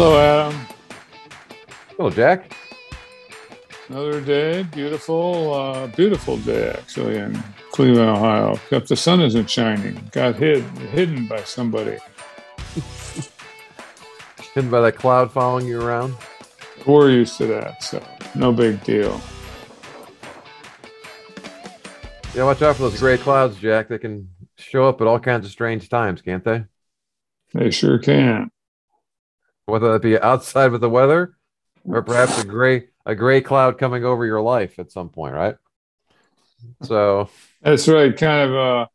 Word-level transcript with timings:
Hello, 0.00 0.16
Adam. 0.16 0.54
Hello, 1.96 2.08
Jack. 2.08 2.52
Another 3.88 4.20
day, 4.20 4.62
beautiful, 4.62 5.52
uh, 5.52 5.88
beautiful 5.88 6.36
day 6.36 6.70
actually 6.70 7.16
in 7.16 7.36
Cleveland, 7.72 8.08
Ohio. 8.08 8.52
Except 8.52 8.88
the 8.90 8.94
sun 8.94 9.20
isn't 9.20 9.50
shining. 9.50 10.08
Got 10.12 10.36
hid, 10.36 10.62
hidden 10.92 11.26
by 11.26 11.42
somebody. 11.42 11.98
Hidden 14.54 14.70
by 14.70 14.82
that 14.82 14.94
cloud 14.94 15.32
following 15.32 15.66
you 15.66 15.80
around. 15.80 16.14
We're 16.86 17.10
used 17.10 17.36
to 17.38 17.46
that, 17.46 17.82
so 17.82 18.00
no 18.36 18.52
big 18.52 18.80
deal. 18.84 19.20
Yeah, 22.36 22.44
watch 22.44 22.62
out 22.62 22.76
for 22.76 22.82
those 22.82 23.00
gray 23.00 23.18
clouds, 23.18 23.56
Jack. 23.56 23.88
They 23.88 23.98
can 23.98 24.28
show 24.58 24.88
up 24.88 25.00
at 25.00 25.08
all 25.08 25.18
kinds 25.18 25.44
of 25.44 25.50
strange 25.50 25.88
times, 25.88 26.22
can't 26.22 26.44
they? 26.44 26.66
They 27.52 27.72
sure 27.72 27.98
can. 27.98 28.52
Whether 29.68 29.92
that 29.92 30.02
be 30.02 30.18
outside 30.18 30.72
with 30.72 30.80
the 30.80 30.88
weather, 30.88 31.36
or 31.84 32.02
perhaps 32.02 32.42
a 32.42 32.46
gray 32.46 32.88
a 33.04 33.14
gray 33.14 33.40
cloud 33.40 33.78
coming 33.78 34.04
over 34.04 34.24
your 34.24 34.40
life 34.40 34.78
at 34.78 34.90
some 34.90 35.10
point, 35.10 35.34
right? 35.34 35.56
So 36.82 37.28
That's 37.62 37.86
right. 37.86 38.16
Kind 38.16 38.50
of 38.50 38.56
uh, 38.56 38.86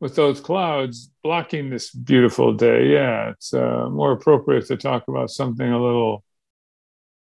with 0.00 0.14
those 0.16 0.40
clouds 0.40 1.10
blocking 1.22 1.70
this 1.70 1.90
beautiful 1.90 2.54
day. 2.54 2.92
Yeah, 2.92 3.30
it's 3.30 3.52
uh, 3.52 3.88
more 3.90 4.12
appropriate 4.12 4.66
to 4.66 4.76
talk 4.76 5.08
about 5.08 5.30
something 5.30 5.68
a 5.68 5.82
little, 5.82 6.24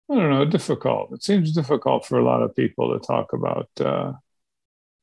I 0.09 0.15
don't 0.15 0.29
know, 0.29 0.45
difficult. 0.45 1.11
It 1.13 1.23
seems 1.23 1.51
difficult 1.51 2.05
for 2.05 2.19
a 2.19 2.23
lot 2.23 2.41
of 2.41 2.55
people 2.55 2.93
to 2.93 3.05
talk 3.05 3.33
about 3.33 3.69
uh, 3.79 4.13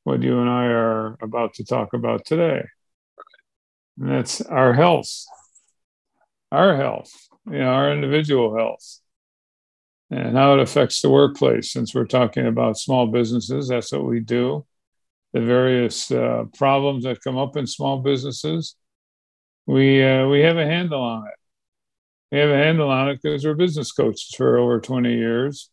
what 0.05 0.23
you 0.23 0.41
and 0.41 0.49
I 0.49 0.66
are 0.66 1.16
about 1.21 1.55
to 1.55 1.65
talk 1.65 1.93
about 1.93 2.25
today. 2.25 2.65
And 3.99 4.11
that's 4.11 4.41
our 4.41 4.73
health, 4.73 5.27
our 6.51 6.77
health, 6.77 7.30
you 7.46 7.59
know, 7.59 7.69
our 7.69 7.93
individual 7.93 8.57
health 8.57 9.01
and 10.10 10.37
how 10.37 10.55
it 10.55 10.60
affects 10.60 11.01
the 11.01 11.10
workplace. 11.10 11.73
Since 11.73 11.95
we're 11.95 12.07
talking 12.07 12.46
about 12.46 12.79
small 12.79 13.07
businesses, 13.07 13.69
that's 13.69 13.93
what 13.93 14.05
we 14.05 14.21
do. 14.21 14.66
The 15.33 15.41
various 15.41 16.11
uh, 16.11 16.45
problems 16.57 17.05
that 17.05 17.23
come 17.23 17.38
up 17.38 17.57
in 17.57 17.66
small 17.66 18.01
businesses, 18.01 18.74
we 19.66 20.02
uh, 20.02 20.27
we 20.27 20.41
have 20.41 20.57
a 20.57 20.66
handle 20.66 21.01
on 21.01 21.29
it. 21.29 21.35
We 22.33 22.38
have 22.38 22.51
a 22.51 22.57
handle 22.57 22.91
on 22.91 23.11
it 23.11 23.21
because 23.23 23.45
we're 23.45 23.55
business 23.55 23.93
coaches 23.93 24.35
for 24.37 24.59
over 24.59 24.80
20 24.80 25.13
years, 25.13 25.71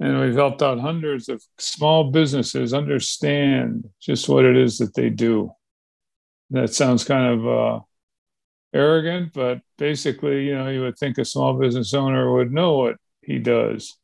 and 0.00 0.20
we've 0.20 0.34
helped 0.34 0.60
out 0.60 0.80
hundreds 0.80 1.30
of 1.30 1.42
small 1.58 2.10
businesses 2.10 2.74
understand 2.74 3.88
just 4.00 4.28
what 4.28 4.44
it 4.44 4.56
is 4.56 4.78
that 4.78 4.94
they 4.94 5.08
do. 5.08 5.50
That 6.50 6.74
sounds 6.74 7.04
kind 7.04 7.40
of 7.40 7.48
uh, 7.48 7.80
arrogant, 8.74 9.32
but 9.32 9.60
basically, 9.78 10.46
you 10.46 10.54
know, 10.56 10.68
you 10.68 10.82
would 10.82 10.98
think 10.98 11.16
a 11.16 11.24
small 11.24 11.54
business 11.54 11.94
owner 11.94 12.32
would 12.32 12.52
know 12.52 12.76
what 12.76 12.96
he 13.22 13.38
does. 13.38 13.96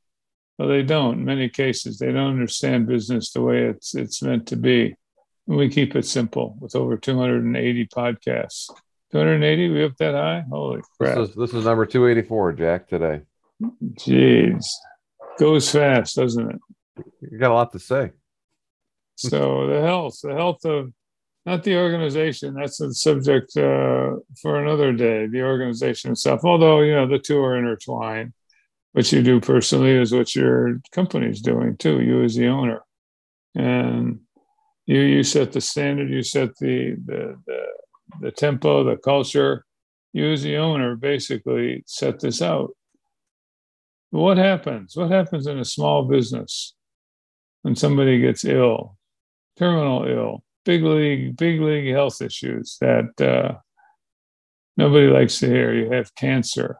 Well, 0.58 0.68
they 0.68 0.82
don't. 0.82 1.18
In 1.18 1.24
many 1.24 1.48
cases, 1.48 1.98
they 1.98 2.12
don't 2.12 2.30
understand 2.30 2.86
business 2.86 3.32
the 3.32 3.42
way 3.42 3.64
it's 3.64 3.94
it's 3.94 4.22
meant 4.22 4.46
to 4.48 4.56
be. 4.56 4.94
And 5.48 5.56
we 5.56 5.68
keep 5.68 5.96
it 5.96 6.06
simple 6.06 6.56
with 6.60 6.76
over 6.76 6.96
280 6.96 7.86
podcasts. 7.86 8.70
280? 9.12 9.70
We 9.70 9.84
up 9.84 9.96
that 9.96 10.14
high? 10.14 10.44
Holy 10.48 10.82
crap! 10.98 11.16
this 11.16 11.30
is 11.30 11.34
this 11.34 11.54
is 11.54 11.64
number 11.64 11.84
two 11.84 12.06
eighty 12.06 12.22
four, 12.22 12.52
Jack. 12.52 12.88
Today 12.88 13.22
Jeez, 13.94 14.64
goes 15.38 15.70
fast, 15.70 16.16
doesn't 16.16 16.50
it? 16.50 16.60
you 17.20 17.38
got 17.38 17.50
a 17.50 17.54
lot 17.54 17.72
to 17.72 17.78
say. 17.78 18.12
So 19.16 19.66
the 19.66 19.80
health, 19.80 20.20
the 20.22 20.34
health 20.34 20.64
of 20.64 20.92
not 21.46 21.64
the 21.64 21.76
organization. 21.76 22.54
That's 22.54 22.80
a 22.80 22.92
subject 22.92 23.56
uh, 23.56 24.16
for 24.40 24.62
another 24.62 24.92
day. 24.92 25.26
The 25.26 25.42
organization 25.42 26.12
itself, 26.12 26.40
although 26.44 26.80
you 26.80 26.94
know 26.94 27.06
the 27.06 27.18
two 27.18 27.42
are 27.42 27.56
intertwined. 27.56 28.32
What 28.92 29.10
you 29.12 29.22
do 29.22 29.40
personally 29.40 29.92
is 29.92 30.12
what 30.12 30.34
your 30.34 30.80
company's 30.92 31.40
doing 31.40 31.76
too. 31.76 32.00
You 32.02 32.24
as 32.24 32.34
the 32.34 32.48
owner, 32.48 32.82
and 33.54 34.20
you 34.86 35.00
you 35.00 35.22
set 35.22 35.52
the 35.52 35.60
standard. 35.60 36.10
You 36.10 36.22
set 36.22 36.56
the 36.56 36.96
the 37.04 37.40
the, 37.46 37.66
the 38.20 38.30
tempo, 38.30 38.84
the 38.84 38.96
culture. 38.96 39.64
You 40.12 40.32
as 40.32 40.42
the 40.42 40.56
owner 40.56 40.96
basically 40.96 41.84
set 41.86 42.20
this 42.20 42.42
out. 42.42 42.70
What 44.10 44.38
happens? 44.38 44.96
What 44.96 45.10
happens 45.10 45.46
in 45.46 45.58
a 45.60 45.64
small 45.64 46.04
business 46.04 46.74
when 47.62 47.76
somebody 47.76 48.20
gets 48.20 48.44
ill, 48.44 48.96
terminal 49.56 50.04
ill, 50.04 50.42
big 50.64 50.82
league, 50.82 51.36
big 51.36 51.60
league 51.60 51.92
health 51.92 52.20
issues 52.22 52.76
that 52.80 53.20
uh, 53.20 53.58
nobody 54.76 55.06
likes 55.06 55.38
to 55.40 55.46
hear? 55.46 55.74
You 55.74 55.90
have 55.92 56.14
cancer, 56.14 56.78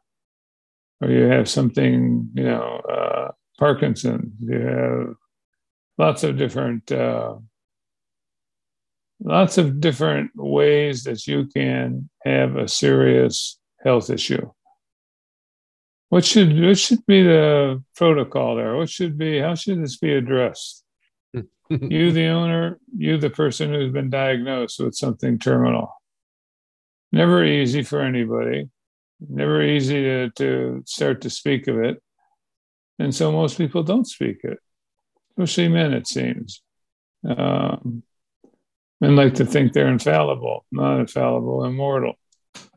or 1.01 1.11
you 1.11 1.23
have 1.25 1.49
something, 1.49 2.31
you 2.35 2.45
know, 2.45 2.81
uh, 2.89 3.31
Parkinson's. 3.59 4.33
You 4.41 4.61
have 4.61 5.15
lots 5.99 6.25
of 6.25 6.37
different, 6.37 6.91
uh, 6.93 7.37
lots 9.23 9.59
of 9.59 9.81
different 9.81 10.31
ways 10.35 11.05
that 11.05 11.27
you 11.27 11.47
can 11.47 12.09
have 12.25 12.57
a 12.57 12.69
serious 12.69 13.59
health 13.83 14.11
issue. 14.11 14.51
What 16.11 16.25
should 16.25 16.61
what 16.61 16.77
should 16.77 17.07
be 17.07 17.23
the 17.23 17.83
protocol 17.95 18.57
there? 18.57 18.77
What 18.77 18.91
should 18.91 19.17
be 19.17 19.39
how 19.39 19.55
should 19.55 19.81
this 19.81 19.97
be 19.97 20.13
addressed? 20.13 20.85
You, 21.35 22.13
the 22.13 22.27
owner, 22.27 22.79
you, 22.97 23.19
the 23.19 23.31
person 23.31 23.73
who's 23.73 23.93
been 23.93 24.11
diagnosed 24.11 24.81
with 24.81 24.95
something 24.95 25.39
terminal. 25.39 25.93
Never 27.13 27.45
easy 27.45 27.83
for 27.83 28.01
anybody. 28.01 28.71
Never 29.29 29.63
easy 29.63 30.03
to, 30.03 30.31
to 30.31 30.83
start 30.87 31.23
to 31.23 31.31
speak 31.31 31.69
of 31.69 31.79
it. 31.79 32.03
And 32.99 33.15
so 33.15 33.33
most 33.33 33.59
people 33.59 33.83
don't 33.83 34.07
speak 34.07 34.41
it, 34.45 34.59
especially 35.31 35.69
men, 35.69 35.93
it 35.93 36.07
seems. 36.07 36.63
Um, 37.27 38.03
men 39.01 39.17
like 39.17 39.35
to 39.35 39.47
think 39.47 39.73
they're 39.73 39.89
infallible, 39.89 40.67
not 40.71 41.01
infallible, 41.01 41.65
immortal. 41.65 42.15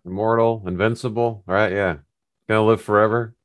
Immortal, 0.06 0.64
invincible, 0.66 1.44
right? 1.46 1.72
Yeah, 1.72 1.98
gonna 2.48 2.66
live 2.66 2.82
forever. 2.82 3.36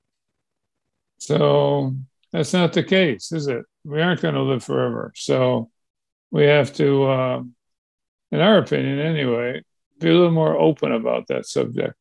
So 1.18 1.94
that's 2.32 2.52
not 2.52 2.72
the 2.72 2.84
case, 2.84 3.32
is 3.32 3.48
it? 3.48 3.64
We 3.88 4.02
aren't 4.02 4.20
going 4.20 4.34
to 4.34 4.42
live 4.42 4.62
forever. 4.62 5.12
So 5.16 5.70
we 6.30 6.44
have 6.44 6.74
to, 6.74 7.04
uh, 7.04 7.42
in 8.30 8.40
our 8.40 8.58
opinion 8.58 8.98
anyway, 8.98 9.62
be 9.98 10.10
a 10.10 10.12
little 10.12 10.30
more 10.30 10.54
open 10.58 10.92
about 10.92 11.28
that 11.28 11.46
subject. 11.46 11.94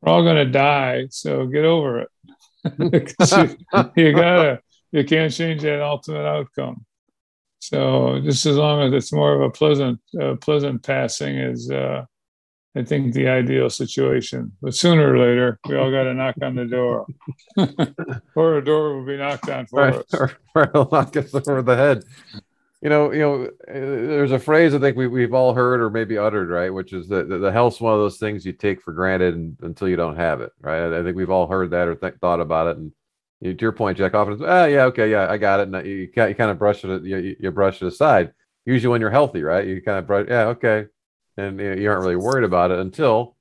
We're 0.00 0.12
all 0.12 0.22
going 0.22 0.36
to 0.36 0.52
die, 0.52 1.08
so 1.10 1.46
get 1.46 1.64
over 1.64 2.02
it. 2.02 2.08
you, 3.96 4.04
you 4.04 4.12
gotta, 4.12 4.60
you 4.92 5.04
can't 5.04 5.32
change 5.32 5.62
that 5.62 5.82
ultimate 5.82 6.24
outcome. 6.24 6.86
So 7.58 8.20
just 8.22 8.46
as 8.46 8.56
long 8.56 8.82
as 8.82 8.92
it's 8.92 9.12
more 9.12 9.34
of 9.34 9.40
a 9.40 9.50
pleasant, 9.50 9.98
uh, 10.20 10.36
pleasant 10.36 10.84
passing 10.84 11.36
is, 11.36 11.68
uh, 11.68 12.04
I 12.76 12.84
think, 12.84 13.14
the 13.14 13.28
ideal 13.28 13.70
situation. 13.70 14.52
But 14.60 14.74
sooner 14.74 15.12
or 15.14 15.18
later, 15.18 15.58
we 15.68 15.76
all 15.76 15.90
got 15.90 16.04
to 16.04 16.14
knock 16.14 16.36
on 16.42 16.54
the 16.54 16.66
door, 16.66 17.06
or 18.34 18.58
a 18.58 18.64
door 18.64 18.96
will 18.96 19.06
be 19.06 19.16
knocked 19.16 19.48
on 19.48 19.66
for 19.66 19.80
Right, 19.80 19.94
us. 19.94 20.14
or, 20.14 20.32
or 20.54 20.62
it'll 20.64 20.88
knock 20.90 21.16
us 21.16 21.34
over 21.34 21.62
the 21.62 21.76
head. 21.76 22.04
You 22.82 22.90
know, 22.90 23.10
you 23.10 23.20
know. 23.20 23.44
uh, 23.44 23.48
There's 23.72 24.32
a 24.32 24.38
phrase 24.38 24.74
I 24.74 24.78
think 24.78 24.96
we, 24.96 25.06
we've 25.06 25.32
all 25.32 25.54
heard 25.54 25.80
or 25.80 25.88
maybe 25.90 26.18
uttered, 26.18 26.50
right? 26.50 26.68
Which 26.72 26.92
is 26.92 27.08
that 27.08 27.28
the, 27.28 27.38
the 27.38 27.50
health's 27.50 27.80
one 27.80 27.94
of 27.94 28.00
those 28.00 28.18
things 28.18 28.44
you 28.44 28.52
take 28.52 28.82
for 28.82 28.92
granted 28.92 29.34
and, 29.34 29.56
until 29.62 29.88
you 29.88 29.96
don't 29.96 30.16
have 30.16 30.40
it, 30.42 30.52
right? 30.60 30.80
I, 30.82 31.00
I 31.00 31.02
think 31.02 31.16
we've 31.16 31.30
all 31.30 31.46
heard 31.46 31.70
that 31.70 31.88
or 31.88 31.94
th- 31.94 32.14
thought 32.20 32.40
about 32.40 32.66
it. 32.68 32.76
And 32.76 32.92
you, 33.40 33.54
to 33.54 33.62
your 33.62 33.72
point, 33.72 33.96
Jack, 33.98 34.14
often, 34.14 34.34
it's 34.34 34.42
ah, 34.44 34.66
yeah, 34.66 34.84
okay, 34.84 35.10
yeah, 35.10 35.26
I 35.30 35.38
got 35.38 35.60
it. 35.60 35.68
And 35.74 35.86
you, 35.86 35.94
you 35.94 36.08
kind 36.12 36.38
of 36.50 36.58
brush 36.58 36.84
it, 36.84 37.02
you- 37.02 37.36
you 37.40 37.50
brush 37.50 37.80
it 37.82 37.86
aside. 37.86 38.32
Usually, 38.66 38.90
when 38.90 39.00
you're 39.00 39.10
healthy, 39.10 39.42
right? 39.42 39.66
You 39.66 39.80
kind 39.80 39.98
of 39.98 40.06
brush, 40.06 40.26
yeah, 40.28 40.44
okay, 40.48 40.86
and 41.36 41.60
you, 41.60 41.88
aren't 41.90 42.02
really 42.02 42.16
worried 42.16 42.44
about 42.44 42.70
it 42.70 42.78
until 42.78 43.36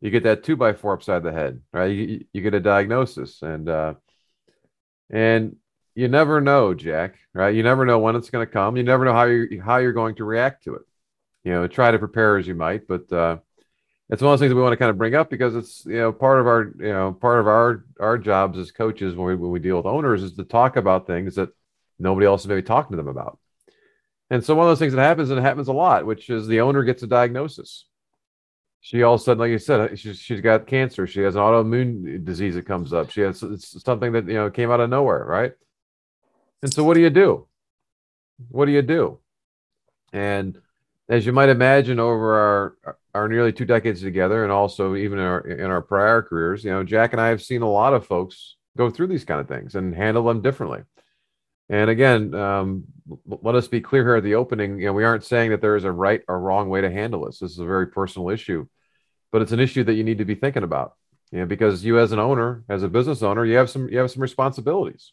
you 0.00 0.10
get 0.10 0.24
that 0.24 0.44
two 0.44 0.56
by 0.56 0.72
four 0.74 0.94
upside 0.94 1.22
the 1.22 1.32
head, 1.32 1.60
right? 1.72 1.86
You, 1.86 2.24
you- 2.32 2.42
get 2.42 2.54
a 2.54 2.60
diagnosis, 2.60 3.42
and 3.42 3.68
uh, 3.68 3.94
and 5.10 5.56
you 5.94 6.08
never 6.08 6.40
know, 6.40 6.74
Jack, 6.74 7.16
right? 7.32 7.54
You 7.54 7.62
never 7.62 7.86
know 7.86 7.98
when 7.98 8.16
it's 8.16 8.30
going 8.30 8.46
to 8.46 8.52
come. 8.52 8.76
You 8.76 8.82
never 8.82 9.04
know 9.04 9.12
how 9.12 9.24
you 9.24 9.62
how 9.62 9.78
you're 9.78 9.92
going 9.92 10.16
to 10.16 10.24
react 10.24 10.64
to 10.64 10.74
it. 10.74 10.82
You 11.44 11.52
know, 11.52 11.68
try 11.68 11.90
to 11.90 11.98
prepare 11.98 12.38
as 12.38 12.46
you 12.46 12.54
might, 12.54 12.86
but 12.88 13.10
uh, 13.12 13.38
it's 14.10 14.22
one 14.22 14.32
of 14.34 14.40
those 14.40 14.46
things 14.46 14.54
we 14.54 14.62
want 14.62 14.72
to 14.72 14.78
kind 14.78 14.90
of 14.90 14.98
bring 14.98 15.14
up 15.14 15.30
because 15.30 15.56
it's 15.56 15.84
you 15.86 15.98
know 15.98 16.12
part 16.12 16.40
of 16.40 16.46
our 16.46 16.72
you 16.78 16.92
know 16.92 17.12
part 17.12 17.40
of 17.40 17.48
our 17.48 17.84
our 18.00 18.18
jobs 18.18 18.58
as 18.58 18.72
coaches 18.72 19.14
when 19.16 19.28
we 19.28 19.36
when 19.36 19.50
we 19.50 19.60
deal 19.60 19.76
with 19.78 19.86
owners 19.86 20.22
is 20.22 20.34
to 20.34 20.44
talk 20.44 20.76
about 20.76 21.06
things 21.06 21.36
that 21.36 21.50
nobody 21.98 22.26
else 22.26 22.42
is 22.42 22.48
maybe 22.48 22.62
talking 22.62 22.92
to 22.92 22.98
them 22.98 23.08
about. 23.08 23.38
And 24.30 24.44
so 24.44 24.54
one 24.54 24.66
of 24.66 24.70
those 24.70 24.78
things 24.78 24.92
that 24.92 25.02
happens 25.02 25.30
and 25.30 25.38
it 25.38 25.42
happens 25.42 25.68
a 25.68 25.72
lot, 25.72 26.04
which 26.04 26.30
is 26.30 26.46
the 26.46 26.60
owner 26.60 26.82
gets 26.82 27.02
a 27.02 27.06
diagnosis. 27.06 27.84
She 28.80 29.02
all 29.02 29.14
of 29.14 29.20
a 29.20 29.24
sudden, 29.24 29.40
like 29.40 29.50
you 29.50 29.58
said, 29.58 29.80
uh, 29.80 29.96
she's, 29.96 30.18
she's 30.18 30.40
got 30.40 30.66
cancer. 30.66 31.06
She 31.06 31.20
has 31.20 31.34
an 31.34 31.40
autoimmune 31.40 32.24
disease 32.24 32.54
that 32.54 32.66
comes 32.66 32.92
up. 32.92 33.10
She 33.10 33.20
has 33.22 33.42
it's 33.42 33.82
something 33.82 34.12
that 34.12 34.28
you 34.28 34.34
know 34.34 34.50
came 34.50 34.70
out 34.70 34.80
of 34.80 34.90
nowhere, 34.90 35.24
right? 35.24 35.52
And 36.62 36.72
so, 36.72 36.84
what 36.84 36.94
do 36.94 37.00
you 37.00 37.10
do? 37.10 37.48
What 38.48 38.66
do 38.66 38.72
you 38.72 38.82
do? 38.82 39.18
And 40.12 40.60
as 41.08 41.26
you 41.26 41.32
might 41.32 41.48
imagine, 41.48 41.98
over 41.98 42.38
our 42.38 42.96
our 43.12 43.28
nearly 43.28 43.52
two 43.52 43.64
decades 43.64 44.02
together, 44.02 44.44
and 44.44 44.52
also 44.52 44.94
even 44.94 45.18
in 45.18 45.24
our 45.24 45.40
in 45.40 45.70
our 45.70 45.82
prior 45.82 46.22
careers, 46.22 46.64
you 46.64 46.70
know, 46.70 46.84
Jack 46.84 47.12
and 47.12 47.20
I 47.20 47.28
have 47.28 47.42
seen 47.42 47.62
a 47.62 47.68
lot 47.68 47.92
of 47.92 48.06
folks 48.06 48.56
go 48.76 48.90
through 48.90 49.08
these 49.08 49.24
kind 49.24 49.40
of 49.40 49.48
things 49.48 49.74
and 49.74 49.94
handle 49.94 50.24
them 50.24 50.42
differently. 50.42 50.82
And 51.68 51.90
again, 51.90 52.34
um, 52.34 52.84
let 53.26 53.54
us 53.54 53.68
be 53.68 53.80
clear 53.80 54.04
here 54.04 54.16
at 54.16 54.22
the 54.22 54.36
opening. 54.36 54.78
You 54.78 54.86
know, 54.86 54.92
we 54.92 55.04
aren't 55.04 55.24
saying 55.24 55.50
that 55.50 55.60
there 55.60 55.76
is 55.76 55.84
a 55.84 55.90
right 55.92 56.22
or 56.28 56.38
wrong 56.40 56.68
way 56.68 56.80
to 56.80 56.90
handle 56.90 57.26
this. 57.26 57.40
This 57.40 57.52
is 57.52 57.58
a 57.58 57.64
very 57.64 57.88
personal 57.88 58.30
issue, 58.30 58.66
but 59.32 59.42
it's 59.42 59.52
an 59.52 59.60
issue 59.60 59.84
that 59.84 59.94
you 59.94 60.04
need 60.04 60.18
to 60.18 60.24
be 60.24 60.34
thinking 60.36 60.62
about. 60.62 60.94
You 61.32 61.40
know, 61.40 61.46
because 61.46 61.84
you 61.84 61.98
as 61.98 62.12
an 62.12 62.20
owner, 62.20 62.62
as 62.68 62.84
a 62.84 62.88
business 62.88 63.22
owner, 63.22 63.44
you 63.44 63.56
have 63.56 63.68
some 63.68 63.88
you 63.88 63.98
have 63.98 64.10
some 64.12 64.22
responsibilities. 64.22 65.12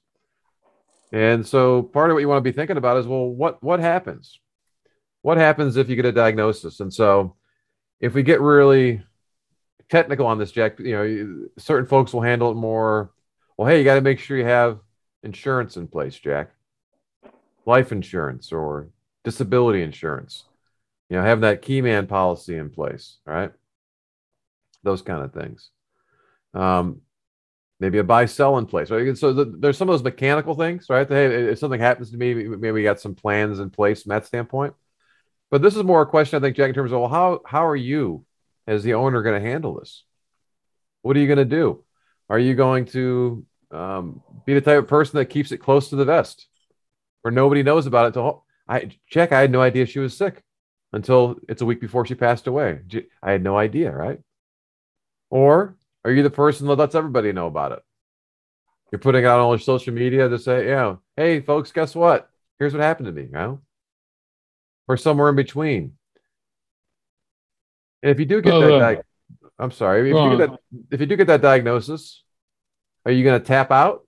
And 1.12 1.46
so 1.46 1.84
part 1.84 2.10
of 2.10 2.16
what 2.16 2.22
you 2.22 2.28
want 2.28 2.44
to 2.44 2.52
be 2.52 2.56
thinking 2.56 2.78
about 2.78 2.98
is, 2.98 3.08
well, 3.08 3.28
what 3.28 3.64
what 3.64 3.80
happens? 3.80 4.40
What 5.24 5.38
happens 5.38 5.78
if 5.78 5.90
you 5.90 5.96
get 5.96 6.06
a 6.06 6.12
diagnosis? 6.12 6.80
And 6.82 6.94
so 6.94 7.36
if 8.00 8.14
we 8.14 8.22
get 8.22 8.42
really 8.42 9.02
technical 9.90 10.28
on 10.28 10.38
this, 10.38 10.52
Jack, 10.52 10.80
you 10.80 10.92
know, 10.92 11.48
certain 11.58 11.88
folks 11.88 12.14
will 12.14 12.22
handle 12.22 12.52
it 12.52 12.56
more. 12.56 13.12
Well, 13.58 13.68
hey, 13.68 13.80
you 13.80 13.84
got 13.84 13.96
to 13.96 14.02
make 14.02 14.20
sure 14.20 14.38
you 14.38 14.46
have 14.46 14.80
insurance 15.24 15.78
in 15.78 15.88
place, 15.88 16.16
Jack. 16.18 16.52
Life 17.66 17.92
insurance 17.92 18.52
or 18.52 18.90
disability 19.24 19.82
insurance. 19.82 20.44
You 21.10 21.18
know, 21.18 21.24
having 21.24 21.42
that 21.42 21.62
key 21.62 21.82
man 21.82 22.08
policy 22.08 22.58
in 22.58 22.70
place, 22.70 23.18
right? 23.26 23.52
Those 24.84 25.02
kind 25.02 25.24
of 25.24 25.34
things. 25.34 25.70
Um, 26.54 27.02
maybe 27.80 27.98
a 27.98 28.04
buy 28.04 28.26
sell 28.26 28.58
in 28.58 28.66
place. 28.66 28.90
Right? 28.90 29.18
So 29.18 29.34
the, 29.34 29.46
there's 29.46 29.78
some 29.78 29.90
of 29.90 29.94
those 29.94 30.04
mechanical 30.04 30.56
things, 30.56 30.88
right? 30.90 31.08
Hey, 31.08 31.50
if 31.50 31.60
something 31.60 31.80
happens 31.80 32.12
to 32.12 32.18
me, 32.18 32.34
maybe 32.34 32.72
we 32.72 32.84
got 32.84 33.00
some 33.00 33.16
plans 33.16 33.60
in 33.60 33.70
place 33.70 34.04
from 34.04 34.12
that 34.12 34.26
standpoint. 34.26 34.74
But 35.50 35.62
this 35.62 35.76
is 35.76 35.84
more 35.84 36.02
a 36.02 36.08
question, 36.08 36.38
I 36.38 36.42
think, 36.42 36.56
Jack, 36.56 36.70
in 36.70 36.76
terms 36.76 36.92
of 36.92 37.00
well, 37.00 37.10
how 37.10 37.42
how 37.46 37.66
are 37.68 37.76
you 37.76 38.26
as 38.66 38.84
the 38.84 38.96
owner 38.96 39.22
going 39.22 39.42
to 39.42 39.48
handle 39.48 39.80
this? 39.80 40.04
What 41.02 41.16
are 41.16 41.20
you 41.20 41.28
going 41.28 41.38
to 41.38 41.46
do? 41.46 41.84
Are 42.30 42.40
you 42.40 42.56
going 42.56 42.86
to 42.86 43.46
um, 43.74 44.22
be 44.46 44.54
the 44.54 44.62
type 44.62 44.80
of 44.80 44.88
person 44.88 45.18
that 45.18 45.26
keeps 45.26 45.52
it 45.52 45.58
close 45.58 45.90
to 45.90 45.96
the 45.96 46.06
vest, 46.06 46.48
where 47.22 47.32
nobody 47.32 47.64
knows 47.64 47.86
about 47.86 48.16
it 48.16 48.36
I 48.68 48.92
check? 49.08 49.32
I 49.32 49.42
had 49.42 49.52
no 49.52 49.62
idea 49.62 49.86
she 49.86 50.00
was 50.00 50.16
sick 50.16 50.42
until 50.94 51.38
it's 51.50 51.62
a 51.62 51.66
week 51.66 51.82
before 51.82 52.06
she 52.06 52.16
passed 52.16 52.48
away. 52.48 52.80
I 53.22 53.32
had 53.32 53.44
no 53.44 53.58
idea, 53.58 53.92
right? 53.92 54.20
Or 55.30 55.76
are 56.06 56.12
you 56.12 56.24
the 56.24 56.30
person 56.30 56.68
that 56.68 56.76
lets 56.76 56.96
everybody 56.96 57.32
know 57.32 57.48
about 57.48 57.72
it? 57.74 57.80
You're 58.92 59.00
putting 59.00 59.26
out 59.26 59.40
on 59.40 59.46
all 59.46 59.54
your 59.54 59.60
social 59.60 59.94
media 59.94 60.30
to 60.30 60.38
say, 60.38 60.68
yeah, 60.68 60.98
hey, 61.18 61.42
folks, 61.42 61.72
guess 61.72 61.96
what? 61.96 62.30
Here's 62.60 62.74
what 62.74 62.84
happened 62.84 63.08
to 63.08 63.12
me, 63.12 63.24
you 63.24 63.32
know? 63.32 63.60
Or 64.88 64.98
somewhere 64.98 65.30
in 65.30 65.36
between. 65.36 65.94
And 68.04 68.12
if 68.12 68.20
you 68.20 68.26
do 68.26 68.42
get 68.42 68.52
that, 68.52 68.74
uh, 68.74 68.80
di- 68.80 69.02
I'm 69.58 69.72
sorry, 69.72 70.02
if 70.02 70.16
you, 70.16 70.38
get 70.38 70.50
that, 70.50 70.60
if 70.92 71.00
you 71.00 71.06
do 71.06 71.16
get 71.16 71.28
that 71.28 71.42
diagnosis, 71.42 72.23
are 73.06 73.12
you 73.12 73.24
going 73.24 73.40
to 73.40 73.46
tap 73.46 73.72
out? 73.72 74.06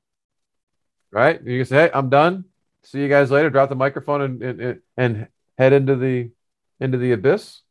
Right? 1.12 1.42
You 1.44 1.60
can 1.60 1.66
say, 1.66 1.76
hey, 1.76 1.92
I'm 1.94 2.10
done. 2.10 2.46
See 2.84 3.00
you 3.00 3.10
guys 3.10 3.32
later. 3.32 3.50
Drop 3.50 3.70
the 3.70 3.76
microphone 3.76 4.22
and, 4.22 4.44
and, 4.44 4.80
and 4.98 5.28
head 5.58 5.74
into 5.74 5.96
the 5.96 6.30
into 6.80 6.98
the 6.98 7.14
abyss. 7.14 7.62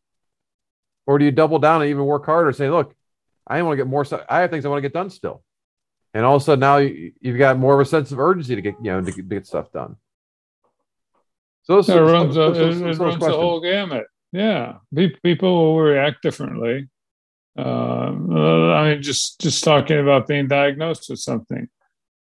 Or 1.07 1.19
do 1.19 1.25
you 1.25 1.31
double 1.31 1.59
down 1.59 1.83
and 1.83 1.91
even 1.91 2.05
work 2.05 2.25
harder? 2.25 2.53
Say, 2.53 2.71
look, 2.71 2.95
I 3.47 3.61
want 3.63 3.75
to 3.75 3.77
get 3.77 3.87
more 3.87 4.05
stuff. 4.05 4.23
I 4.29 4.41
have 4.41 4.51
things 4.51 4.65
I 4.65 4.69
want 4.69 4.79
to 4.79 4.89
get 4.89 4.95
done 4.95 5.11
still. 5.11 5.43
And 6.15 6.25
all 6.25 6.37
of 6.37 6.43
a 6.43 6.45
sudden 6.45 6.61
now 6.61 6.79
you, 6.79 7.13
have 7.25 7.39
got 7.39 7.59
more 7.59 7.75
of 7.75 7.81
a 7.81 7.85
sense 7.85 8.13
of 8.13 8.19
urgency 8.19 8.55
to 8.55 8.63
get, 8.63 8.77
you 8.83 8.91
know, 8.91 9.01
to 9.03 9.13
get, 9.13 9.29
to 9.29 9.35
get 9.35 9.47
stuff 9.47 9.71
done. 9.73 9.97
So 11.65 11.79
it 11.79 11.89
runs, 11.89 12.37
a, 12.37 12.53
it 12.53 12.99
runs 12.99 13.19
the 13.19 13.31
whole 13.31 13.61
gamut. 13.61 14.07
Yeah. 14.33 14.77
People 15.23 15.55
will 15.55 15.81
react 15.81 16.23
differently. 16.23 16.89
Uh, 17.57 18.11
I 18.73 18.91
mean, 18.91 19.03
just, 19.03 19.41
just 19.41 19.63
talking 19.63 19.99
about 19.99 20.27
being 20.27 20.49
diagnosed 20.49 21.09
with 21.09 21.21
something. 21.21 21.69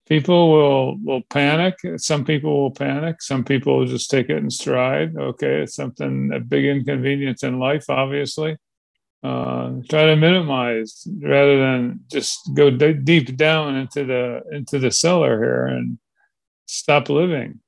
People 0.08 0.50
will 0.50 0.98
will 1.04 1.22
panic. 1.30 1.76
Some 1.98 2.24
people 2.24 2.62
will 2.62 2.70
panic. 2.72 3.22
Some 3.22 3.44
people 3.44 3.78
will 3.78 3.86
just 3.86 4.10
take 4.10 4.28
it 4.28 4.38
in 4.38 4.50
stride. 4.50 5.16
Okay, 5.16 5.62
it's 5.62 5.76
something 5.76 6.32
a 6.34 6.40
big 6.40 6.64
inconvenience 6.64 7.44
in 7.44 7.60
life, 7.60 7.84
obviously 7.88 8.56
uh, 9.22 9.72
try 9.88 10.06
to 10.06 10.16
minimize 10.16 11.06
rather 11.20 11.58
than 11.58 12.00
just 12.10 12.38
go 12.54 12.70
d- 12.70 12.94
deep 12.94 13.36
down 13.36 13.76
into 13.76 14.04
the 14.04 14.42
into 14.50 14.78
the 14.78 14.90
cellar 14.90 15.38
here 15.38 15.66
and 15.66 15.98
stop 16.66 17.08
living. 17.08 17.60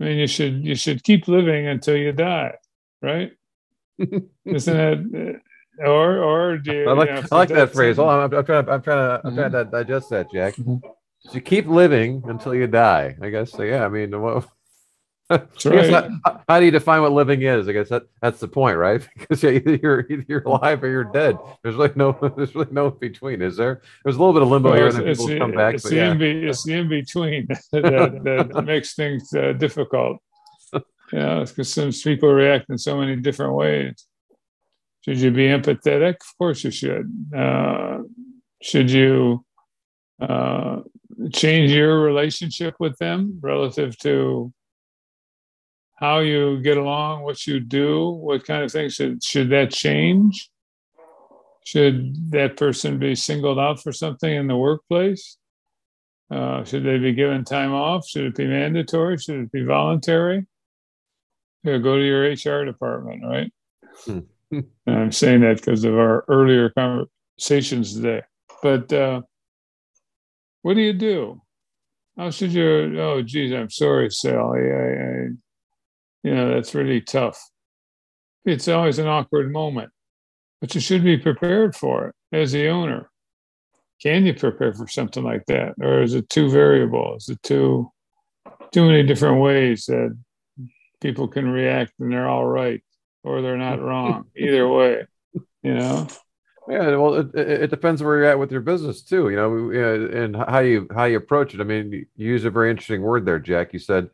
I 0.00 0.04
mean, 0.04 0.18
you 0.18 0.26
should 0.26 0.64
you 0.64 0.74
should 0.74 1.02
keep 1.04 1.28
living 1.28 1.66
until 1.66 1.96
you 1.96 2.12
die, 2.12 2.54
right? 3.02 3.32
Isn't 4.46 5.14
it? 5.14 5.42
Or 5.80 6.18
or 6.18 6.58
do 6.58 6.74
you, 6.74 6.88
I 6.88 6.92
like, 6.92 7.08
you 7.08 7.14
know, 7.14 7.22
I 7.32 7.36
like 7.36 7.48
that 7.50 7.72
phrase. 7.72 7.96
Hold 7.96 8.08
on, 8.10 8.20
I'm, 8.24 8.38
I'm, 8.38 8.44
trying. 8.44 8.68
I'm 8.68 8.82
trying 8.82 8.82
to. 8.82 9.20
I'm 9.24 9.34
trying 9.34 9.52
to 9.52 9.64
mm-hmm. 9.64 9.70
digest 9.70 10.10
that, 10.10 10.30
Jack. 10.30 10.54
Mm-hmm. 10.56 10.76
So 11.20 11.34
you 11.34 11.40
keep 11.40 11.66
living 11.66 12.22
until 12.26 12.54
you 12.54 12.66
die. 12.66 13.16
I 13.20 13.30
guess. 13.30 13.52
So 13.52 13.62
yeah. 13.62 13.84
I 13.84 13.88
mean, 13.88 14.20
what, 14.20 14.46
right. 15.30 15.48
how, 16.24 16.42
how, 16.48 16.58
do 16.58 16.66
you 16.66 16.70
define 16.70 17.02
what 17.02 17.12
living 17.12 17.42
is? 17.42 17.68
I 17.68 17.72
guess 17.72 17.88
that 17.88 18.02
that's 18.20 18.40
the 18.40 18.48
point, 18.48 18.76
right? 18.76 19.06
Because 19.18 19.42
yeah, 19.42 19.50
either 19.50 19.78
you're 19.82 20.06
either 20.10 20.24
you're 20.28 20.42
alive 20.42 20.82
or 20.82 20.88
you're 20.88 21.04
dead. 21.04 21.38
There's 21.62 21.76
like 21.76 21.96
no 21.96 22.12
there's 22.36 22.54
really 22.54 22.72
no 22.72 22.88
in 22.88 22.98
between, 22.98 23.40
is 23.40 23.56
there? 23.56 23.82
There's 24.04 24.16
a 24.16 24.18
little 24.18 24.34
bit 24.34 24.42
of 24.42 24.48
limbo 24.48 24.70
well, 24.70 24.78
here, 24.78 24.88
and 24.88 24.96
then 24.96 25.04
people 25.04 25.26
the, 25.28 25.38
come 25.38 25.52
back. 25.52 25.74
It's, 25.76 25.88
the, 25.88 25.96
yeah. 25.96 26.12
in 26.12 26.18
be, 26.18 26.30
it's 26.46 26.64
the 26.64 26.74
in 26.74 26.88
between 26.88 27.46
that, 27.46 28.50
that 28.52 28.64
makes 28.64 28.94
things 28.94 29.32
uh, 29.32 29.52
difficult. 29.52 30.18
Yeah, 31.12 31.44
because 31.44 31.72
some 31.72 31.90
people 31.90 32.32
react 32.32 32.70
in 32.70 32.78
so 32.78 32.96
many 32.96 33.16
different 33.16 33.54
ways. 33.54 34.06
Should 35.04 35.18
you 35.18 35.30
be 35.30 35.46
empathetic? 35.46 36.16
Of 36.16 36.38
course 36.38 36.64
you 36.64 36.70
should. 36.70 37.10
Uh, 37.36 38.00
should 38.62 38.90
you 38.90 39.44
uh, 40.20 40.80
change 41.32 41.72
your 41.72 42.00
relationship 42.00 42.74
with 42.78 42.96
them 42.98 43.38
relative 43.42 43.96
to 43.98 44.52
how 45.96 46.20
you 46.20 46.60
get 46.62 46.76
along, 46.78 47.22
what 47.22 47.46
you 47.46 47.60
do, 47.60 48.08
what 48.08 48.44
kind 48.44 48.62
of 48.62 48.72
things 48.72 48.94
should 48.94 49.22
should 49.22 49.50
that 49.50 49.70
change? 49.70 50.50
Should 51.64 52.32
that 52.32 52.56
person 52.56 52.98
be 52.98 53.14
singled 53.14 53.58
out 53.58 53.82
for 53.82 53.92
something 53.92 54.34
in 54.34 54.46
the 54.46 54.56
workplace? 54.56 55.36
Uh, 56.30 56.64
should 56.64 56.84
they 56.84 56.98
be 56.98 57.12
given 57.12 57.44
time 57.44 57.72
off? 57.72 58.06
Should 58.06 58.24
it 58.24 58.34
be 58.34 58.46
mandatory? 58.46 59.18
Should 59.18 59.40
it 59.40 59.52
be 59.52 59.62
voluntary? 59.62 60.46
Go 61.64 61.80
to 61.80 62.02
your 62.02 62.22
HR 62.22 62.64
department, 62.64 63.22
right? 63.24 63.52
I'm 64.86 65.12
saying 65.12 65.40
that 65.42 65.56
because 65.56 65.84
of 65.84 65.94
our 65.94 66.24
earlier 66.28 66.70
conversations 66.70 67.94
today. 67.94 68.22
But 68.62 68.92
uh, 68.92 69.22
what 70.62 70.74
do 70.74 70.80
you 70.80 70.92
do? 70.92 71.40
How 72.16 72.30
should 72.30 72.52
you? 72.52 73.00
Oh, 73.00 73.22
geez, 73.22 73.52
I'm 73.52 73.70
sorry, 73.70 74.10
Sally. 74.10 74.70
I, 74.70 75.02
I 75.02 75.26
you 76.22 76.34
know, 76.34 76.52
that's 76.52 76.74
really 76.74 77.00
tough. 77.00 77.40
It's 78.44 78.68
always 78.68 78.98
an 78.98 79.06
awkward 79.06 79.52
moment, 79.52 79.90
but 80.60 80.74
you 80.74 80.80
should 80.80 81.04
be 81.04 81.16
prepared 81.16 81.76
for 81.76 82.08
it 82.08 82.36
as 82.36 82.52
the 82.52 82.68
owner. 82.68 83.10
Can 84.02 84.24
you 84.26 84.34
prepare 84.34 84.72
for 84.74 84.88
something 84.88 85.22
like 85.22 85.44
that? 85.46 85.74
Or 85.80 86.02
is 86.02 86.14
it 86.14 86.28
too 86.28 86.50
variable? 86.50 87.16
Is 87.16 87.28
it 87.28 87.42
too 87.42 87.90
too 88.72 88.86
many 88.86 89.02
different 89.02 89.40
ways 89.40 89.86
that 89.86 90.16
people 91.00 91.26
can 91.26 91.48
react 91.48 91.92
and 91.98 92.12
they're 92.12 92.28
all 92.28 92.46
right 92.46 92.82
or 93.22 93.42
they're 93.42 93.56
not 93.56 93.80
wrong? 93.82 94.26
Either 94.36 94.68
way, 94.68 95.06
you 95.62 95.74
know. 95.74 96.06
Yeah, 96.68 96.94
well, 96.96 97.14
it, 97.14 97.34
it 97.34 97.70
depends 97.70 98.02
where 98.02 98.18
you're 98.18 98.26
at 98.26 98.38
with 98.38 98.52
your 98.52 98.60
business 98.60 99.02
too, 99.02 99.28
you 99.28 99.36
know, 99.36 99.72
uh, 99.72 100.16
and 100.16 100.36
how 100.36 100.60
you 100.60 100.86
how 100.94 101.04
you 101.04 101.16
approach 101.16 101.52
it. 101.54 101.60
I 101.60 101.64
mean, 101.64 101.92
you 101.92 102.06
use 102.16 102.44
a 102.44 102.50
very 102.50 102.70
interesting 102.70 103.02
word 103.02 103.24
there, 103.24 103.40
Jack. 103.40 103.72
You 103.72 103.80
said 103.80 104.10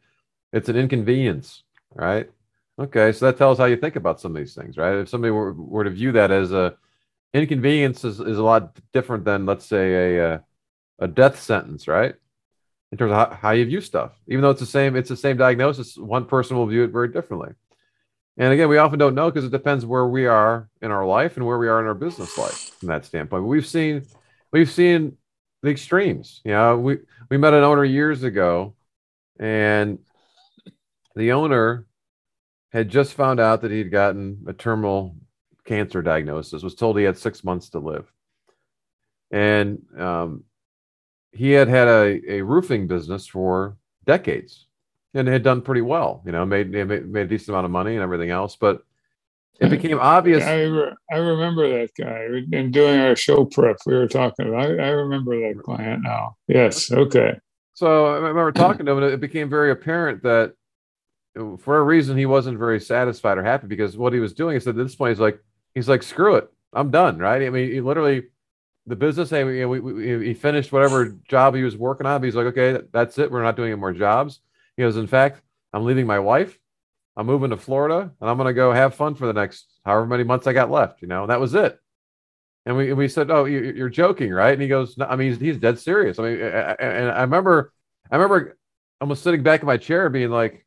it's 0.53 0.71
an 0.71 0.77
inconvenience 0.77 1.65
right? 1.97 2.31
Okay, 2.79 3.13
so 3.13 3.27
that 3.27 3.39
tells 3.39 3.59
how 3.59 3.65
you 3.65 3.77
think 3.77 3.97
about 3.97 4.21
some 4.21 4.33
of 4.33 4.37
these 4.37 4.55
things, 4.55 4.77
right? 4.77 4.97
If 4.97 5.09
somebody 5.09 5.31
were, 5.31 5.53
were 5.53 5.85
to 5.85 5.91
view 5.91 6.13
that 6.13 6.31
as 6.31 6.53
a 6.53 6.77
inconvenience 7.33 8.05
is, 8.05 8.21
is 8.21 8.39
a 8.39 8.43
lot 8.43 8.79
different 8.93 9.25
than 9.25 9.47
let's 9.47 9.65
say 9.67 10.19
a 10.19 10.35
uh, 10.35 10.39
a 10.99 11.09
death 11.09 11.41
sentence, 11.41 11.89
right? 11.89 12.15
In 12.93 12.99
terms 12.99 13.13
of 13.13 13.17
how, 13.17 13.35
how 13.35 13.51
you 13.51 13.65
view 13.65 13.81
stuff, 13.81 14.13
even 14.29 14.43
though 14.43 14.51
it's 14.51 14.61
the 14.61 14.67
same, 14.67 14.95
it's 14.95 15.09
the 15.09 15.17
same 15.17 15.37
diagnosis. 15.37 15.97
One 15.97 16.27
person 16.27 16.57
will 16.57 16.67
view 16.67 16.85
it 16.85 16.93
very 16.93 17.09
differently. 17.09 17.51
And 18.39 18.53
again, 18.53 18.69
we 18.69 18.77
often 18.77 18.99
don't 18.99 19.15
know 19.15 19.31
because 19.31 19.45
it 19.45 19.51
depends 19.51 19.87
where 19.87 20.07
we 20.07 20.27
are 20.27 20.69
in 20.83 20.91
our 20.91 21.07
life 21.07 21.37
and 21.37 21.47
where 21.47 21.59
we 21.59 21.69
are 21.69 21.81
in 21.81 21.87
our 21.87 21.95
business 21.95 22.37
life 22.37 22.75
from 22.79 22.89
that 22.89 23.05
standpoint. 23.05 23.43
But 23.43 23.49
we've 23.49 23.67
seen 23.67 24.05
we've 24.53 24.71
seen 24.71 25.17
the 25.63 25.71
extremes. 25.71 26.43
You 26.45 26.53
know, 26.53 26.79
we 26.79 26.99
we 27.31 27.39
met 27.39 27.55
an 27.55 27.65
owner 27.65 27.85
years 27.85 28.23
ago, 28.25 28.75
and 29.39 29.99
the 31.15 31.33
owner 31.33 31.87
had 32.73 32.91
just 32.91 33.15
found 33.15 33.41
out 33.41 33.63
that 33.63 33.71
he'd 33.71 33.91
gotten 33.91 34.45
a 34.47 34.53
terminal 34.53 35.17
cancer 35.65 36.03
diagnosis, 36.03 36.63
was 36.63 36.75
told 36.75 36.99
he 36.99 37.05
had 37.05 37.17
six 37.17 37.43
months 37.43 37.71
to 37.71 37.79
live. 37.79 38.11
And 39.31 39.83
um, 39.99 40.45
he 41.33 41.51
had 41.51 41.69
had 41.69 41.89
a, 41.89 42.21
a 42.35 42.43
roofing 42.43 42.87
business 42.87 43.27
for 43.27 43.77
decades 44.05 44.66
and 45.17 45.29
had 45.29 45.43
done 45.43 45.63
pretty 45.63 45.81
well, 45.81 46.23
you 46.27 46.33
know, 46.33 46.45
made, 46.45 46.71
made, 46.71 46.89
made 47.09 47.23
a 47.23 47.27
decent 47.27 47.51
amount 47.51 47.65
of 47.65 47.71
money 47.71 47.95
and 47.95 48.03
everything 48.03 48.31
else. 48.31 48.57
But 48.57 48.83
it 49.61 49.71
became 49.71 49.99
obvious. 50.01 50.45
I, 50.45 50.63
re- 50.63 50.95
I 51.11 51.17
remember 51.17 51.69
that 51.69 51.91
guy 51.99 52.27
in 52.57 52.71
doing 52.71 53.01
our 53.01 53.17
show 53.17 53.45
prep. 53.45 53.79
We 53.87 53.95
were 53.95 54.09
talking. 54.09 54.55
I, 54.55 54.65
I 54.65 54.91
remember 54.91 55.39
that 55.41 55.63
client 55.63 56.03
now. 56.03 56.37
Yes. 56.49 56.93
Okay. 56.93 57.39
So 57.75 58.07
I 58.07 58.17
remember 58.17 58.53
talking 58.53 58.87
to 58.87 58.93
him, 58.93 59.03
and 59.03 59.13
it 59.13 59.21
became 59.21 59.51
very 59.51 59.71
apparent 59.71 60.23
that 60.23 60.55
uh, 61.39 61.57
for 61.59 61.79
a 61.79 61.83
reason 61.83 62.17
he 62.17 62.27
wasn't 62.27 62.59
very 62.59 62.81
satisfied 62.81 63.39
or 63.39 63.43
happy 63.43 63.67
because 63.67 63.97
what 63.97 64.13
he 64.13 64.21
was 64.21 64.33
doing 64.33 64.57
is 64.57 64.67
at 64.67 64.77
this 64.77 64.95
point 64.95 65.11
he's 65.11 65.21
like 65.21 65.39
he's 65.75 65.89
like 65.89 66.03
screw 66.03 66.37
it, 66.37 66.51
I'm 66.73 66.91
done. 66.91 67.19
Right? 67.19 67.43
I 67.43 67.51
mean, 67.51 67.71
he 67.71 67.81
literally 67.81 68.25
the 68.87 68.97
business. 68.97 69.31
Hey, 69.31 69.45
we, 69.45 69.65
we, 69.65 69.81
we, 69.81 70.27
he 70.29 70.35
finished 70.35 70.73
whatever 70.73 71.17
job 71.29 71.55
he 71.55 71.63
was 71.63 71.77
working 71.77 72.07
on. 72.07 72.23
He's 72.23 72.37
like, 72.37 72.47
okay, 72.47 72.81
that's 72.93 73.19
it. 73.19 73.31
We're 73.31 73.43
not 73.43 73.57
doing 73.57 73.73
any 73.73 73.81
more 73.81 73.93
jobs. 73.93 74.41
He 74.77 74.83
goes, 74.83 74.97
in 74.97 75.07
fact, 75.07 75.43
I'm 75.73 75.85
leaving 75.85 76.07
my 76.07 76.19
wife. 76.19 76.59
I'm 77.17 77.27
moving 77.27 77.51
to 77.51 77.57
Florida, 77.57 78.13
and 78.21 78.31
I'm 78.31 78.37
going 78.37 78.47
to 78.47 78.53
go 78.53 78.73
have 78.73 78.95
fun 78.95 79.15
for 79.15 79.27
the 79.27 79.33
next 79.33 79.67
however 79.85 80.07
many 80.07 80.23
months 80.23 80.47
I 80.47 80.53
got 80.53 80.71
left. 80.71 81.01
You 81.01 81.09
know, 81.09 81.23
and 81.23 81.31
that 81.31 81.41
was 81.41 81.55
it. 81.55 81.79
And 82.67 82.77
we 82.77 82.93
we 82.93 83.09
said, 83.09 83.31
"Oh, 83.31 83.45
you, 83.45 83.85
are 83.85 83.89
joking, 83.89 84.33
right?" 84.33 84.53
And 84.53 84.61
he 84.61 84.69
goes, 84.69 84.99
no, 84.99 85.07
"I 85.07 85.17
mean, 85.17 85.29
he's, 85.31 85.41
he's 85.41 85.57
dead 85.57 85.79
serious." 85.79 86.19
I 86.19 86.23
mean, 86.23 86.41
and 86.41 87.11
I 87.11 87.23
remember, 87.23 87.73
I 88.11 88.17
remember, 88.17 88.59
almost 89.01 89.23
sitting 89.23 89.43
back 89.43 89.61
in 89.61 89.67
my 89.67 89.77
chair, 89.77 90.11
being 90.11 90.31
like, 90.31 90.67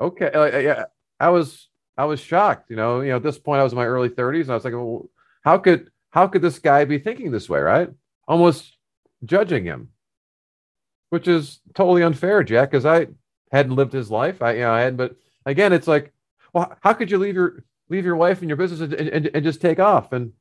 "Okay," 0.00 0.30
like, 0.36 0.52
yeah, 0.54 0.86
I 1.20 1.28
was, 1.28 1.68
I 1.96 2.06
was 2.06 2.18
shocked. 2.18 2.70
You 2.70 2.76
know, 2.76 3.02
you 3.02 3.10
know, 3.10 3.16
at 3.16 3.22
this 3.22 3.38
point, 3.38 3.60
I 3.60 3.64
was 3.64 3.72
in 3.72 3.78
my 3.78 3.86
early 3.86 4.08
30s, 4.08 4.42
and 4.42 4.52
I 4.52 4.54
was 4.54 4.64
like, 4.64 4.74
well, 4.74 5.10
"How 5.44 5.58
could, 5.58 5.90
how 6.10 6.26
could 6.28 6.42
this 6.42 6.58
guy 6.58 6.86
be 6.86 6.98
thinking 6.98 7.30
this 7.30 7.48
way?" 7.48 7.60
Right? 7.60 7.90
Almost 8.26 8.76
judging 9.24 9.64
him, 9.64 9.90
which 11.12 11.28
is 11.28 11.60
totally 11.74 12.02
unfair, 12.02 12.42
Jack, 12.42 12.70
because 12.70 12.86
I 12.86 13.08
hadn't 13.50 13.76
lived 13.76 13.92
his 13.92 14.10
life. 14.10 14.40
I, 14.40 14.54
you 14.54 14.60
know, 14.60 14.72
I 14.72 14.80
had, 14.80 14.96
but 14.96 15.14
again, 15.44 15.74
it's 15.74 15.86
like, 15.86 16.10
well, 16.54 16.74
how 16.80 16.94
could 16.94 17.10
you 17.10 17.18
leave 17.18 17.34
your 17.34 17.64
leave 17.92 18.06
your 18.06 18.16
wife 18.16 18.40
and 18.40 18.48
your 18.48 18.56
business 18.56 18.80
and, 18.80 18.94
and, 18.94 19.30
and 19.32 19.44
just 19.44 19.60
take 19.60 19.78
off. 19.78 20.12
And 20.12 20.32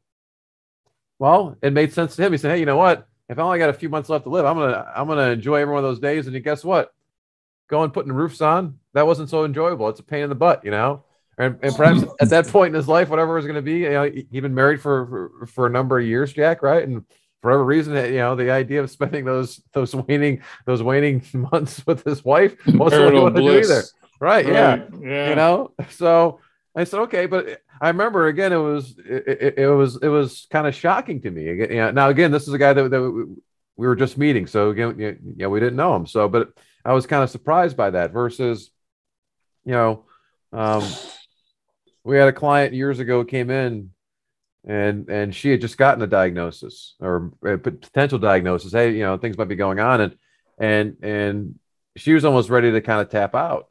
well, 1.20 1.58
it 1.62 1.74
made 1.74 1.94
sense 1.94 2.16
to 2.16 2.24
him. 2.24 2.32
He 2.32 2.38
said, 2.38 2.52
Hey, 2.52 2.60
you 2.60 2.66
know 2.66 2.78
what? 2.78 3.08
If 3.30 3.38
I 3.38 3.44
only 3.44 3.60
got 3.60 3.70
a 3.70 3.74
few 3.74 3.90
months 3.90 4.10
left 4.10 4.24
to 4.24 4.30
live, 4.30 4.46
I'm 4.46 4.58
gonna 4.58 4.92
I'm 4.96 5.08
gonna 5.08 5.30
enjoy 5.30 5.58
every 5.58 5.74
one 5.74 5.84
of 5.84 5.90
those 5.90 6.00
days. 6.00 6.28
And 6.28 6.44
guess 6.44 6.64
what? 6.64 6.94
Going 7.70 7.92
putting 7.92 8.12
roofs 8.12 8.42
on, 8.42 8.80
that 8.94 9.06
wasn't 9.06 9.30
so 9.30 9.46
enjoyable. 9.46 9.88
It's 9.90 10.00
a 10.00 10.04
pain 10.04 10.24
in 10.24 10.30
the 10.30 10.36
butt, 10.36 10.66
you 10.66 10.72
know. 10.72 11.04
And, 11.38 11.58
and 11.62 11.76
perhaps 11.76 12.04
at 12.20 12.30
that 12.30 12.48
point 12.48 12.70
in 12.70 12.74
his 12.74 12.88
life, 12.88 13.10
whatever 13.10 13.36
was 13.36 13.46
going 13.46 13.56
to 13.56 13.62
be, 13.62 13.80
you 13.80 13.90
know, 13.90 14.04
he'd 14.04 14.42
been 14.42 14.54
married 14.54 14.82
for, 14.82 15.32
for, 15.40 15.48
for 15.48 15.68
a 15.68 15.70
number 15.70 15.98
of 15.98 16.06
years, 16.06 16.34
Jack, 16.34 16.62
right? 16.62 16.86
And 16.86 17.06
for 17.42 17.50
whatever 17.50 17.66
reason, 17.66 17.96
you 17.96 18.20
know, 18.20 18.36
the 18.36 18.52
idea 18.52 18.82
of 18.82 18.90
spending 18.92 19.26
those 19.26 19.62
those 19.74 19.96
waning 19.96 20.42
those 20.66 20.84
waning 20.84 21.24
months 21.34 21.86
with 21.86 22.04
his 22.04 22.24
wife 22.24 22.56
wasn't 22.68 23.04
what 23.04 23.14
he 23.14 23.20
to 23.20 23.50
do 23.50 23.58
either. 23.60 23.84
Right, 24.20 24.46
right. 24.46 24.54
Yeah. 24.54 24.86
yeah. 25.02 25.30
You 25.30 25.36
know, 25.36 25.74
so 25.90 26.40
I 26.76 26.84
said, 26.84 27.02
okay, 27.02 27.26
but 27.26 27.62
I 27.82 27.88
remember 27.88 28.28
again, 28.28 28.54
it 28.54 28.58
was 28.58 28.96
it, 29.00 29.28
it, 29.28 29.58
it 29.58 29.68
was 29.68 29.98
it 30.02 30.08
was 30.08 30.48
kind 30.52 30.68
of 30.68 30.76
shocking 30.76 31.22
to 31.22 31.32
me. 31.32 31.50
Again, 31.50 31.96
now 31.96 32.10
again, 32.10 32.32
this 32.32 32.48
is 32.48 32.54
a 32.54 32.60
guy 32.60 32.74
that, 32.74 32.90
that 32.92 33.28
we 33.76 33.88
were 33.88 33.96
just 33.96 34.18
meeting, 34.18 34.46
so 34.46 34.70
again, 34.70 35.36
yeah, 35.36 35.48
we 35.48 35.60
didn't 35.60 35.78
know 35.78 35.96
him. 35.96 36.06
So, 36.06 36.30
but 36.30 36.50
I 36.86 36.94
was 36.94 37.08
kind 37.08 37.24
of 37.24 37.32
surprised 37.32 37.76
by 37.76 37.90
that. 37.90 38.12
Versus, 38.12 38.70
you 39.66 39.72
know, 39.72 40.06
um, 40.54 40.84
we 42.04 42.18
had 42.18 42.28
a 42.28 42.34
client 42.34 42.76
years 42.76 43.00
ago 43.00 43.24
came 43.24 43.50
in, 43.50 43.92
and 44.66 45.10
and 45.10 45.34
she 45.34 45.50
had 45.50 45.62
just 45.62 45.78
gotten 45.78 46.04
a 46.04 46.08
diagnosis 46.08 46.96
or 47.00 47.32
a 47.44 47.58
potential 47.58 48.20
diagnosis. 48.20 48.72
Hey, 48.72 48.94
you 48.94 49.04
know, 49.04 49.18
things 49.18 49.38
might 49.38 49.48
be 49.48 49.56
going 49.56 49.80
on, 49.80 50.02
and 50.02 50.16
and 50.58 50.98
and 51.02 51.60
she 51.96 52.14
was 52.14 52.26
almost 52.26 52.50
ready 52.50 52.72
to 52.72 52.82
kind 52.82 53.02
of 53.02 53.10
tap 53.10 53.36
out 53.36 53.68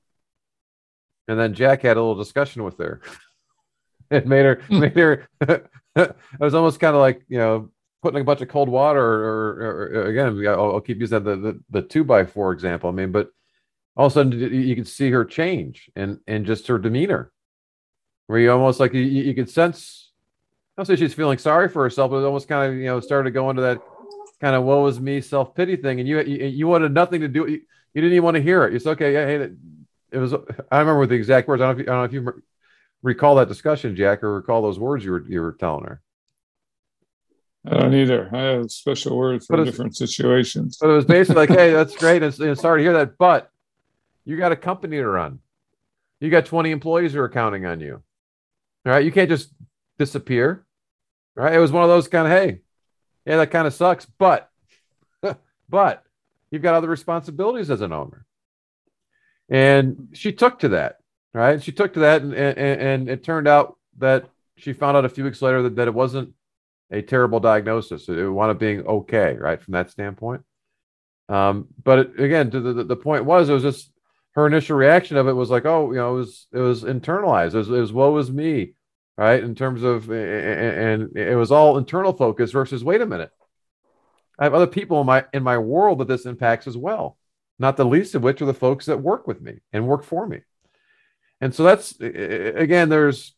and 1.30 1.38
then 1.38 1.54
Jack 1.54 1.82
had 1.82 1.96
a 1.96 2.00
little 2.00 2.16
discussion 2.16 2.64
with 2.64 2.76
her. 2.78 3.00
it 4.10 4.26
made 4.26 4.44
her 4.44 4.62
hmm. 4.66 4.80
made 4.80 4.96
her. 4.96 5.28
it 5.96 6.16
was 6.40 6.54
almost 6.54 6.80
kind 6.80 6.96
of 6.96 7.00
like 7.00 7.22
you 7.28 7.38
know 7.38 7.70
putting 8.02 8.20
a 8.20 8.24
bunch 8.24 8.40
of 8.40 8.48
cold 8.48 8.68
water, 8.68 9.00
or, 9.00 9.28
or, 9.30 9.90
or 9.94 10.02
again, 10.06 10.44
I'll, 10.48 10.72
I'll, 10.72 10.80
keep 10.80 10.98
using 10.98 11.22
the, 11.22 11.36
the 11.36 11.60
the 11.70 11.82
two 11.82 12.02
by 12.02 12.24
four 12.24 12.52
example. 12.52 12.90
I 12.90 12.92
mean, 12.92 13.12
but 13.12 13.30
all 13.96 14.06
of 14.06 14.12
a 14.12 14.14
sudden 14.14 14.32
you 14.32 14.74
could 14.74 14.88
see 14.88 15.10
her 15.12 15.24
change 15.24 15.88
and 15.94 16.18
and 16.26 16.44
just 16.44 16.66
her 16.66 16.78
demeanor, 16.78 17.30
where 18.26 18.40
you 18.40 18.50
almost 18.50 18.80
like 18.80 18.92
you, 18.92 19.02
you 19.02 19.34
could 19.34 19.50
sense. 19.50 20.09
I'll 20.80 20.86
say 20.86 20.96
she's 20.96 21.12
feeling 21.12 21.36
sorry 21.36 21.68
for 21.68 21.82
herself, 21.82 22.10
but 22.10 22.18
it 22.18 22.24
almost 22.24 22.48
kind 22.48 22.72
of 22.72 22.78
you 22.78 22.86
know 22.86 23.00
started 23.00 23.24
to 23.24 23.30
go 23.32 23.50
into 23.50 23.60
that 23.60 23.82
kind 24.40 24.56
of 24.56 24.64
woe 24.64 24.86
is 24.86 24.98
me 24.98 25.20
self 25.20 25.54
pity 25.54 25.76
thing, 25.76 26.00
and 26.00 26.08
you, 26.08 26.20
you, 26.22 26.46
you 26.46 26.66
wanted 26.66 26.92
nothing 26.92 27.20
to 27.20 27.28
do. 27.28 27.46
You, 27.46 27.60
you 27.92 28.00
didn't 28.00 28.12
even 28.12 28.24
want 28.24 28.36
to 28.36 28.42
hear 28.42 28.64
it. 28.64 28.74
It's 28.74 28.86
okay. 28.86 29.12
Yeah, 29.12 29.26
hey, 29.26 29.50
it 30.10 30.18
was 30.18 30.32
I 30.70 30.78
remember 30.78 31.06
the 31.06 31.16
exact 31.16 31.48
words. 31.48 31.60
I 31.60 31.66
don't 31.66 31.76
know 31.76 31.80
if 31.80 31.86
you, 31.86 31.92
I 31.92 31.94
don't 31.94 32.00
know 32.00 32.04
if 32.04 32.12
you 32.36 32.42
recall 33.02 33.34
that 33.34 33.48
discussion, 33.48 33.94
Jack, 33.94 34.22
or 34.22 34.32
recall 34.32 34.62
those 34.62 34.78
words 34.78 35.04
you 35.04 35.12
were 35.12 35.28
you 35.28 35.42
were 35.42 35.52
telling 35.52 35.84
her. 35.84 36.00
I 37.66 37.74
don't 37.76 37.92
either. 37.92 38.30
I 38.32 38.40
have 38.40 38.70
special 38.70 39.18
words 39.18 39.44
for 39.44 39.62
different 39.62 39.94
situations. 39.94 40.78
But 40.80 40.88
it 40.88 40.94
was 40.94 41.04
basically 41.04 41.46
like, 41.46 41.50
"Hey, 41.50 41.72
that's 41.72 41.94
great, 41.94 42.22
and, 42.22 42.40
and 42.40 42.58
sorry 42.58 42.80
to 42.80 42.84
hear 42.84 42.94
that, 42.94 43.18
but 43.18 43.50
you 44.24 44.38
got 44.38 44.52
a 44.52 44.56
company 44.56 44.96
to 44.96 45.06
run. 45.06 45.40
You 46.20 46.30
got 46.30 46.46
20 46.46 46.70
employees 46.70 47.12
who 47.12 47.20
are 47.20 47.28
counting 47.28 47.66
on 47.66 47.80
you. 47.80 48.02
All 48.86 48.92
right, 48.92 49.04
you 49.04 49.12
can't 49.12 49.28
just 49.28 49.52
disappear. 49.98 50.64
Right, 51.36 51.54
it 51.54 51.58
was 51.58 51.72
one 51.72 51.84
of 51.84 51.88
those 51.88 52.08
kind 52.08 52.26
of, 52.26 52.32
hey, 52.32 52.60
yeah, 53.24 53.36
that 53.36 53.50
kind 53.50 53.66
of 53.66 53.74
sucks, 53.74 54.04
but 54.04 54.50
but 55.68 56.04
you've 56.50 56.62
got 56.62 56.74
other 56.74 56.88
responsibilities 56.88 57.70
as 57.70 57.80
an 57.80 57.92
owner. 57.92 58.26
And 59.48 60.08
she 60.12 60.32
took 60.32 60.60
to 60.60 60.68
that, 60.70 60.98
right? 61.32 61.62
She 61.62 61.72
took 61.72 61.94
to 61.94 62.00
that, 62.00 62.22
and, 62.22 62.34
and, 62.34 62.80
and 62.80 63.08
it 63.08 63.24
turned 63.24 63.48
out 63.48 63.76
that 63.98 64.28
she 64.56 64.72
found 64.72 64.96
out 64.96 65.04
a 65.04 65.08
few 65.08 65.24
weeks 65.24 65.42
later 65.42 65.62
that, 65.62 65.76
that 65.76 65.88
it 65.88 65.94
wasn't 65.94 66.34
a 66.90 67.02
terrible 67.02 67.40
diagnosis. 67.40 68.08
It 68.08 68.28
wound 68.28 68.50
up 68.50 68.58
being 68.58 68.86
okay, 68.86 69.34
right, 69.34 69.60
from 69.60 69.72
that 69.72 69.90
standpoint. 69.90 70.42
Um, 71.28 71.68
but 71.82 71.98
it, 72.00 72.20
again, 72.20 72.50
to 72.50 72.60
the, 72.60 72.84
the 72.84 72.96
point 72.96 73.24
was, 73.24 73.48
it 73.48 73.54
was 73.54 73.62
just 73.62 73.92
her 74.32 74.46
initial 74.46 74.76
reaction 74.76 75.16
of 75.16 75.28
it 75.28 75.32
was 75.32 75.50
like, 75.50 75.66
oh, 75.66 75.90
you 75.90 75.98
know, 75.98 76.14
it 76.14 76.18
was 76.18 76.46
it 76.52 76.58
was 76.58 76.82
internalized. 76.84 77.54
It 77.54 77.58
was, 77.58 77.68
it 77.68 77.80
was 77.80 77.92
woe 77.92 78.22
me, 78.24 78.74
right? 79.24 79.42
In 79.42 79.54
terms 79.54 79.82
of, 79.82 80.10
and 80.10 81.16
it 81.16 81.36
was 81.36 81.52
all 81.52 81.78
internal 81.78 82.12
focus 82.12 82.50
versus, 82.50 82.82
wait 82.82 83.00
a 83.00 83.06
minute, 83.06 83.30
I 84.38 84.44
have 84.44 84.54
other 84.54 84.66
people 84.66 85.00
in 85.00 85.06
my 85.06 85.24
in 85.32 85.42
my 85.42 85.58
world 85.58 85.98
that 85.98 86.08
this 86.08 86.26
impacts 86.26 86.66
as 86.66 86.76
well 86.76 87.18
not 87.60 87.76
the 87.76 87.84
least 87.84 88.14
of 88.14 88.22
which 88.22 88.40
are 88.40 88.46
the 88.46 88.54
folks 88.54 88.86
that 88.86 89.02
work 89.02 89.26
with 89.28 89.40
me 89.42 89.58
and 89.72 89.86
work 89.86 90.02
for 90.02 90.26
me. 90.26 90.40
And 91.42 91.54
so 91.54 91.62
that's 91.62 91.94
again, 92.00 92.88
there's 92.88 93.34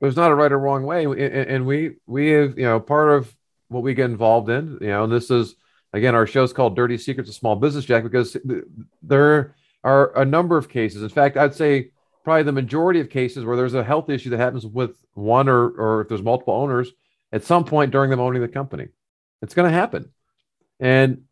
there's 0.00 0.16
not 0.16 0.30
a 0.30 0.34
right 0.34 0.52
or 0.52 0.58
wrong 0.58 0.84
way, 0.84 1.04
and 1.04 1.66
we 1.66 1.96
we 2.06 2.30
have 2.30 2.56
you 2.56 2.64
know 2.64 2.80
part 2.80 3.10
of 3.10 3.34
what 3.68 3.82
we 3.82 3.92
get 3.92 4.10
involved 4.10 4.48
in, 4.48 4.78
you 4.80 4.88
know, 4.88 5.04
and 5.04 5.12
this 5.12 5.30
is 5.30 5.56
again 5.92 6.14
our 6.14 6.26
show's 6.26 6.52
called 6.52 6.76
Dirty 6.76 6.96
Secrets 6.96 7.28
of 7.28 7.34
Small 7.34 7.56
Business 7.56 7.84
Jack 7.84 8.04
because 8.04 8.36
there 9.02 9.54
are 9.84 10.16
a 10.16 10.24
number 10.24 10.56
of 10.56 10.68
cases. 10.68 11.02
In 11.02 11.08
fact, 11.08 11.36
I'd 11.36 11.54
say 11.54 11.90
probably 12.24 12.42
the 12.42 12.52
majority 12.52 13.00
of 13.00 13.10
cases 13.10 13.44
where 13.44 13.56
there's 13.56 13.74
a 13.74 13.84
health 13.84 14.10
issue 14.10 14.30
that 14.30 14.38
happens 14.38 14.66
with 14.66 14.96
one 15.14 15.48
or 15.48 15.68
or 15.68 16.00
if 16.02 16.08
there's 16.08 16.22
multiple 16.22 16.54
owners 16.54 16.90
at 17.32 17.44
some 17.44 17.64
point 17.64 17.90
during 17.90 18.10
them 18.10 18.20
owning 18.20 18.42
the 18.42 18.48
company. 18.48 18.88
It's 19.42 19.54
going 19.54 19.70
to 19.70 19.76
happen. 19.76 20.10
And 20.78 21.22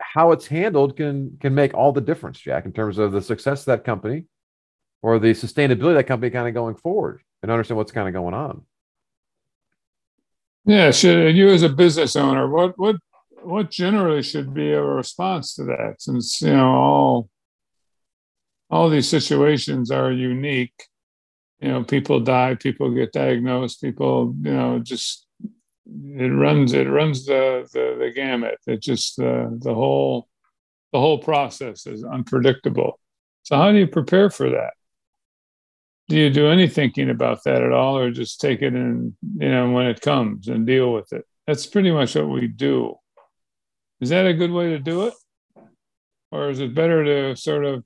how 0.00 0.32
it's 0.32 0.46
handled 0.46 0.96
can 0.96 1.36
can 1.40 1.54
make 1.54 1.74
all 1.74 1.92
the 1.92 2.00
difference, 2.00 2.38
Jack, 2.38 2.64
in 2.64 2.72
terms 2.72 2.98
of 2.98 3.12
the 3.12 3.22
success 3.22 3.60
of 3.60 3.66
that 3.66 3.84
company 3.84 4.24
or 5.02 5.18
the 5.18 5.32
sustainability 5.32 5.90
of 5.90 5.94
that 5.96 6.06
company 6.06 6.30
kind 6.30 6.48
of 6.48 6.54
going 6.54 6.74
forward 6.74 7.22
and 7.42 7.50
understand 7.50 7.76
what's 7.76 7.92
kind 7.92 8.08
of 8.08 8.14
going 8.14 8.34
on. 8.34 8.62
Yeah, 10.64 10.90
should 10.90 11.36
you 11.36 11.48
as 11.48 11.62
a 11.62 11.68
business 11.68 12.16
owner, 12.16 12.48
what 12.48 12.78
what 12.78 12.96
what 13.42 13.70
generally 13.70 14.22
should 14.22 14.52
be 14.52 14.72
a 14.72 14.82
response 14.82 15.54
to 15.54 15.64
that? 15.64 15.96
Since 15.98 16.42
you 16.42 16.52
know 16.52 16.68
all 16.68 17.30
all 18.70 18.88
these 18.88 19.08
situations 19.08 19.90
are 19.90 20.12
unique. 20.12 20.86
You 21.60 21.68
know, 21.68 21.84
people 21.84 22.20
die, 22.20 22.54
people 22.54 22.90
get 22.90 23.12
diagnosed, 23.12 23.82
people 23.82 24.34
you 24.42 24.52
know 24.52 24.78
just 24.78 25.26
it 25.86 26.28
runs 26.28 26.72
it 26.72 26.88
runs 26.88 27.26
the 27.26 27.68
the, 27.72 27.96
the 27.98 28.12
gamut. 28.14 28.58
It 28.66 28.80
just 28.80 29.16
the 29.16 29.58
the 29.60 29.74
whole 29.74 30.28
the 30.92 30.98
whole 30.98 31.18
process 31.18 31.86
is 31.86 32.04
unpredictable. 32.04 32.98
So 33.42 33.56
how 33.56 33.72
do 33.72 33.78
you 33.78 33.86
prepare 33.86 34.30
for 34.30 34.50
that? 34.50 34.72
Do 36.08 36.16
you 36.16 36.30
do 36.30 36.48
any 36.48 36.68
thinking 36.68 37.10
about 37.10 37.44
that 37.44 37.62
at 37.62 37.72
all, 37.72 37.98
or 37.98 38.10
just 38.10 38.40
take 38.40 38.62
it 38.62 38.74
in 38.74 39.16
you 39.36 39.50
know 39.50 39.70
when 39.70 39.86
it 39.86 40.00
comes 40.00 40.48
and 40.48 40.66
deal 40.66 40.92
with 40.92 41.12
it? 41.12 41.26
That's 41.46 41.66
pretty 41.66 41.90
much 41.90 42.14
what 42.14 42.28
we 42.28 42.46
do. 42.46 42.94
Is 44.00 44.08
that 44.10 44.26
a 44.26 44.32
good 44.32 44.50
way 44.50 44.70
to 44.70 44.78
do 44.78 45.08
it, 45.08 45.14
or 46.32 46.48
is 46.48 46.60
it 46.60 46.74
better 46.74 47.04
to 47.04 47.36
sort 47.36 47.64
of 47.64 47.84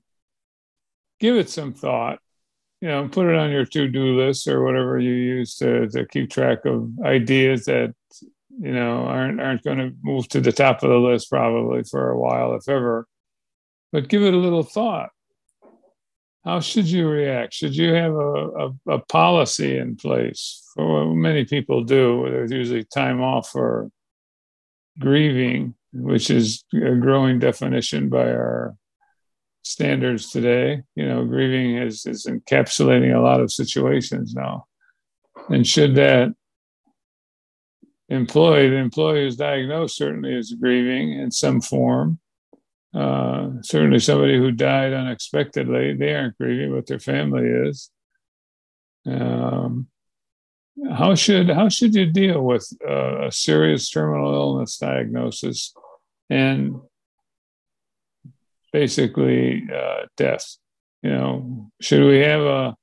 give 1.19 1.35
it 1.35 1.49
some 1.49 1.73
thought 1.73 2.19
you 2.85 2.91
know, 2.91 3.07
put 3.07 3.27
it 3.27 3.35
on 3.35 3.49
your 3.49 3.65
to-do 3.65 4.15
list 4.15 4.47
or 4.47 4.63
whatever 4.63 4.99
you 4.99 5.13
use 5.13 5.55
to, 5.55 5.87
to 5.89 6.05
keep 6.05 6.29
track 6.29 6.65
of 6.65 6.89
ideas 7.03 7.65
that 7.65 7.95
you 8.61 8.71
know 8.71 9.05
aren't 9.05 9.41
aren't 9.41 9.63
going 9.63 9.77
to 9.79 9.91
move 10.03 10.27
to 10.29 10.39
the 10.39 10.51
top 10.51 10.83
of 10.83 10.89
the 10.89 10.97
list 10.97 11.29
probably 11.29 11.83
for 11.83 12.11
a 12.11 12.19
while, 12.19 12.53
if 12.53 12.69
ever. 12.69 13.07
But 13.91 14.07
give 14.07 14.23
it 14.23 14.33
a 14.35 14.37
little 14.37 14.61
thought. 14.61 15.09
how 16.43 16.59
should 16.59 16.85
you 16.85 17.07
react? 17.07 17.53
Should 17.55 17.75
you 17.75 17.93
have 17.93 18.13
a, 18.13 18.17
a, 18.17 18.73
a 18.89 18.99
policy 18.99 19.77
in 19.77 19.95
place? 19.95 20.61
For 20.75 21.15
many 21.15 21.45
people 21.45 21.83
do. 21.83 22.27
There's 22.29 22.51
usually 22.51 22.83
time 22.83 23.21
off 23.21 23.49
for 23.49 23.89
grieving, 24.99 25.73
which 25.91 26.29
is 26.29 26.65
a 26.73 26.95
growing 26.95 27.39
definition 27.39 28.09
by 28.09 28.29
our 28.29 28.75
standards 29.65 30.29
today. 30.29 30.83
You 30.95 31.07
know, 31.07 31.25
grieving 31.25 31.77
is, 31.77 32.05
is 32.05 32.25
encapsulating 32.25 33.15
a 33.15 33.21
lot 33.21 33.41
of 33.41 33.51
situations 33.51 34.33
now. 34.33 34.67
And 35.49 35.65
should 35.65 35.95
that 35.95 36.33
employee, 38.09 38.69
the 38.69 38.77
employee 38.77 39.27
is 39.27 39.35
diagnosed 39.35 39.97
certainly 39.97 40.33
is 40.33 40.53
grieving 40.53 41.13
in 41.13 41.31
some 41.31 41.61
form, 41.61 42.19
uh, 42.95 43.49
certainly, 43.61 43.99
somebody 43.99 44.37
who 44.37 44.51
died 44.51 44.93
unexpectedly, 44.93 45.95
they 45.95 46.15
aren't 46.15 46.37
grieving, 46.37 46.73
but 46.73 46.87
their 46.87 46.99
family 46.99 47.45
is. 47.45 47.91
Um, 49.05 49.87
how 50.91 51.13
should 51.13 51.49
how 51.49 51.67
should 51.67 51.93
you 51.93 52.05
deal 52.05 52.41
with 52.41 52.67
uh, 52.87 53.27
a 53.27 53.31
serious 53.31 53.89
terminal 53.89 54.33
illness 54.33 54.77
diagnosis 54.77 55.73
and 56.29 56.79
basically 58.75 59.63
uh, 59.73 60.05
death? 60.17 60.57
You 61.01 61.11
know, 61.11 61.71
should 61.79 62.03
we 62.03 62.19
have 62.19 62.41
a 62.41 62.75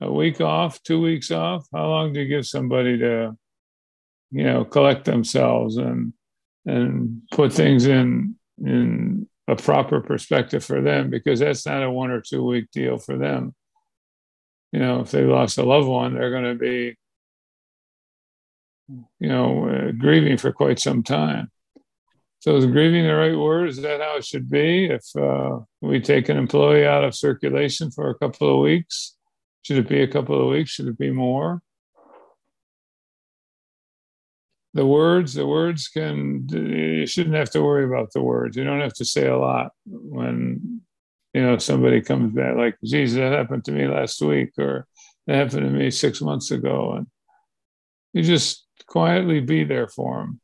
a 0.00 0.10
week 0.10 0.40
off, 0.40 0.82
two 0.82 1.00
weeks 1.00 1.30
off? 1.30 1.66
How 1.72 1.86
long 1.86 2.12
do 2.12 2.20
you 2.20 2.26
give 2.26 2.46
somebody 2.46 2.98
to, 2.98 3.36
you 4.30 4.44
know, 4.44 4.64
collect 4.64 5.04
themselves 5.04 5.76
and 5.76 6.14
and 6.64 7.22
put 7.30 7.52
things 7.52 7.86
in 7.86 8.36
in 8.64 9.28
a 9.48 9.56
proper 9.56 10.00
perspective 10.00 10.64
for 10.64 10.80
them 10.80 11.10
because 11.10 11.40
that's 11.40 11.66
not 11.66 11.82
a 11.82 11.90
one 11.90 12.10
or 12.10 12.22
two 12.22 12.42
week 12.44 12.70
deal 12.72 12.96
for 12.96 13.18
them. 13.18 13.54
You 14.72 14.80
know, 14.80 15.00
if 15.00 15.10
they 15.10 15.24
lost 15.24 15.58
a 15.58 15.64
loved 15.64 15.88
one, 15.88 16.14
they're 16.14 16.30
going 16.30 16.50
to 16.52 16.54
be, 16.54 16.96
you 19.20 19.28
know, 19.28 19.68
uh, 19.68 19.90
grieving 19.92 20.38
for 20.38 20.52
quite 20.52 20.78
some 20.78 21.02
time. 21.02 21.50
So 22.42 22.56
is 22.56 22.66
grieving 22.66 23.04
the 23.04 23.14
right 23.14 23.38
word? 23.38 23.68
Is 23.68 23.80
that 23.82 24.00
how 24.00 24.16
it 24.16 24.24
should 24.24 24.50
be? 24.50 24.86
If 24.86 25.04
uh, 25.14 25.60
we 25.80 26.00
take 26.00 26.28
an 26.28 26.36
employee 26.36 26.84
out 26.84 27.04
of 27.04 27.14
circulation 27.14 27.92
for 27.92 28.10
a 28.10 28.16
couple 28.16 28.52
of 28.52 28.60
weeks, 28.60 29.14
should 29.62 29.76
it 29.76 29.88
be 29.88 30.02
a 30.02 30.08
couple 30.08 30.42
of 30.42 30.48
weeks? 30.48 30.72
Should 30.72 30.88
it 30.88 30.98
be 30.98 31.12
more? 31.12 31.62
the 34.74 34.86
words 34.86 35.34
the 35.34 35.46
words 35.46 35.88
can 35.88 36.48
you 36.48 37.06
shouldn't 37.06 37.36
have 37.36 37.50
to 37.50 37.62
worry 37.62 37.84
about 37.84 38.10
the 38.12 38.22
words 38.22 38.56
you 38.56 38.64
don't 38.64 38.80
have 38.80 38.94
to 38.94 39.04
say 39.04 39.26
a 39.26 39.36
lot 39.36 39.72
when 39.84 40.80
you 41.34 41.42
know 41.42 41.58
somebody 41.58 42.00
comes 42.00 42.32
back 42.32 42.56
like 42.56 42.74
jesus 42.82 43.18
that 43.18 43.32
happened 43.32 43.62
to 43.62 43.70
me 43.70 43.86
last 43.86 44.22
week 44.22 44.48
or 44.56 44.86
that 45.26 45.36
happened 45.36 45.66
to 45.66 45.78
me 45.78 45.90
six 45.90 46.22
months 46.22 46.50
ago 46.50 46.94
and 46.94 47.06
you 48.14 48.22
just 48.22 48.66
quietly 48.86 49.40
be 49.40 49.62
there 49.62 49.88
for 49.88 50.20
them 50.20 50.40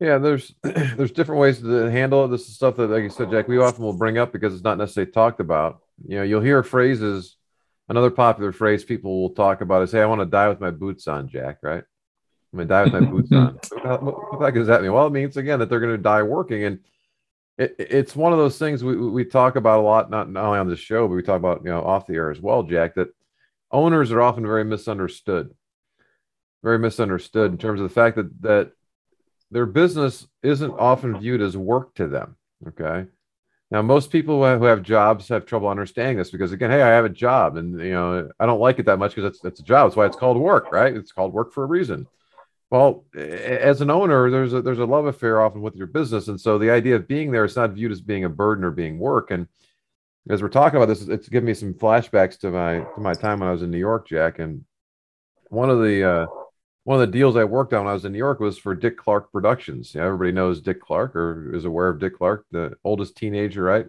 yeah 0.00 0.18
there's 0.18 0.54
there's 0.62 1.12
different 1.12 1.40
ways 1.40 1.60
to 1.60 1.90
handle 1.90 2.24
it 2.24 2.28
this 2.28 2.48
is 2.48 2.54
stuff 2.54 2.76
that 2.76 2.90
like 2.90 3.02
you 3.02 3.10
said 3.10 3.30
jack 3.30 3.48
we 3.48 3.58
often 3.58 3.84
will 3.84 3.92
bring 3.92 4.18
up 4.18 4.32
because 4.32 4.54
it's 4.54 4.64
not 4.64 4.78
necessarily 4.78 5.10
talked 5.10 5.40
about 5.40 5.80
you 6.06 6.16
know 6.16 6.22
you'll 6.22 6.40
hear 6.40 6.62
phrases 6.62 7.36
another 7.88 8.10
popular 8.10 8.52
phrase 8.52 8.84
people 8.84 9.22
will 9.22 9.30
talk 9.30 9.60
about 9.60 9.82
is, 9.82 9.92
"Hey, 9.92 10.02
I 10.02 10.06
want 10.06 10.20
to 10.20 10.26
die 10.26 10.48
with 10.48 10.60
my 10.60 10.70
boots 10.70 11.06
on, 11.08 11.28
Jack." 11.28 11.58
Right? 11.62 11.82
I'm 12.52 12.58
gonna 12.58 12.68
die 12.68 12.84
with 12.84 12.92
my 12.92 13.00
boots 13.00 13.32
on. 13.32 13.58
What, 13.86 14.02
what 14.02 14.38
the 14.40 14.44
heck 14.46 14.54
does 14.54 14.66
that 14.66 14.82
mean? 14.82 14.92
Well, 14.92 15.06
it 15.06 15.12
means 15.12 15.36
again 15.36 15.60
that 15.60 15.68
they're 15.68 15.80
going 15.80 15.96
to 15.96 16.02
die 16.02 16.22
working, 16.22 16.64
and 16.64 16.80
it, 17.56 17.76
it's 17.78 18.16
one 18.16 18.32
of 18.32 18.38
those 18.38 18.58
things 18.58 18.82
we, 18.82 18.96
we 18.96 19.24
talk 19.24 19.56
about 19.56 19.78
a 19.78 19.82
lot, 19.82 20.10
not, 20.10 20.28
not 20.28 20.44
only 20.44 20.58
on 20.58 20.68
this 20.68 20.80
show, 20.80 21.06
but 21.06 21.14
we 21.14 21.22
talk 21.22 21.36
about 21.36 21.62
you 21.64 21.70
know 21.70 21.82
off 21.82 22.06
the 22.06 22.14
air 22.14 22.30
as 22.30 22.40
well, 22.40 22.62
Jack. 22.62 22.96
That 22.96 23.08
owners 23.70 24.10
are 24.10 24.22
often 24.22 24.44
very 24.44 24.64
misunderstood, 24.64 25.54
very 26.62 26.78
misunderstood 26.78 27.52
in 27.52 27.58
terms 27.58 27.80
of 27.80 27.88
the 27.88 27.94
fact 27.94 28.16
that 28.16 28.42
that 28.42 28.72
their 29.56 29.66
business 29.66 30.28
isn't 30.42 30.74
often 30.78 31.18
viewed 31.18 31.40
as 31.40 31.56
work 31.56 31.94
to 31.94 32.06
them. 32.06 32.36
Okay, 32.68 33.06
now, 33.70 33.82
most 33.82 34.12
people 34.12 34.44
who 34.58 34.64
have 34.64 34.82
jobs 34.82 35.28
have 35.28 35.44
trouble 35.44 35.68
understanding 35.68 36.18
this 36.18 36.30
because, 36.30 36.52
again, 36.52 36.70
hey, 36.70 36.82
I 36.82 36.90
have 36.90 37.04
a 37.04 37.08
job, 37.08 37.56
and 37.56 37.80
you 37.80 37.92
know, 37.92 38.30
I 38.38 38.46
don't 38.46 38.60
like 38.60 38.78
it 38.78 38.86
that 38.86 38.98
much 38.98 39.16
because 39.16 39.32
it's 39.32 39.44
it's 39.44 39.60
a 39.60 39.64
job. 39.64 39.88
That's 39.88 39.96
why 39.96 40.06
it's 40.06 40.16
called 40.16 40.36
work, 40.36 40.70
right? 40.70 40.94
It's 40.94 41.10
called 41.10 41.32
work 41.32 41.52
for 41.52 41.64
a 41.64 41.66
reason. 41.66 42.06
Well, 42.70 43.04
as 43.14 43.80
an 43.80 43.90
owner, 43.90 44.30
there's 44.30 44.52
a 44.52 44.62
there's 44.62 44.78
a 44.78 44.84
love 44.84 45.06
affair 45.06 45.40
often 45.40 45.62
with 45.62 45.74
your 45.74 45.88
business, 45.88 46.28
and 46.28 46.40
so 46.40 46.58
the 46.58 46.70
idea 46.70 46.94
of 46.94 47.08
being 47.08 47.32
there 47.32 47.44
is 47.44 47.56
not 47.56 47.72
viewed 47.72 47.90
as 47.90 48.00
being 48.00 48.24
a 48.24 48.28
burden 48.28 48.64
or 48.64 48.70
being 48.70 49.00
work. 49.00 49.32
And 49.32 49.48
as 50.30 50.42
we're 50.42 50.48
talking 50.48 50.76
about 50.76 50.86
this, 50.86 51.02
it's 51.08 51.28
giving 51.28 51.46
me 51.46 51.54
some 51.54 51.74
flashbacks 51.74 52.38
to 52.40 52.50
my 52.52 52.80
to 52.80 53.00
my 53.00 53.14
time 53.14 53.40
when 53.40 53.48
I 53.48 53.52
was 53.52 53.62
in 53.62 53.72
New 53.72 53.78
York, 53.78 54.06
Jack. 54.06 54.38
And 54.38 54.64
one 55.48 55.70
of 55.70 55.80
the 55.80 56.08
uh, 56.08 56.26
one 56.86 57.00
of 57.00 57.00
the 57.00 57.18
deals 57.18 57.34
I 57.34 57.42
worked 57.42 57.72
on 57.72 57.80
when 57.80 57.90
I 57.90 57.94
was 57.94 58.04
in 58.04 58.12
New 58.12 58.18
York 58.18 58.38
was 58.38 58.56
for 58.56 58.72
Dick 58.72 58.96
Clark 58.96 59.32
Productions. 59.32 59.96
Everybody 59.96 60.30
knows 60.30 60.60
Dick 60.60 60.80
Clark 60.80 61.16
or 61.16 61.52
is 61.52 61.64
aware 61.64 61.88
of 61.88 61.98
Dick 61.98 62.16
Clark, 62.16 62.46
the 62.52 62.76
oldest 62.84 63.16
teenager, 63.16 63.64
right? 63.64 63.86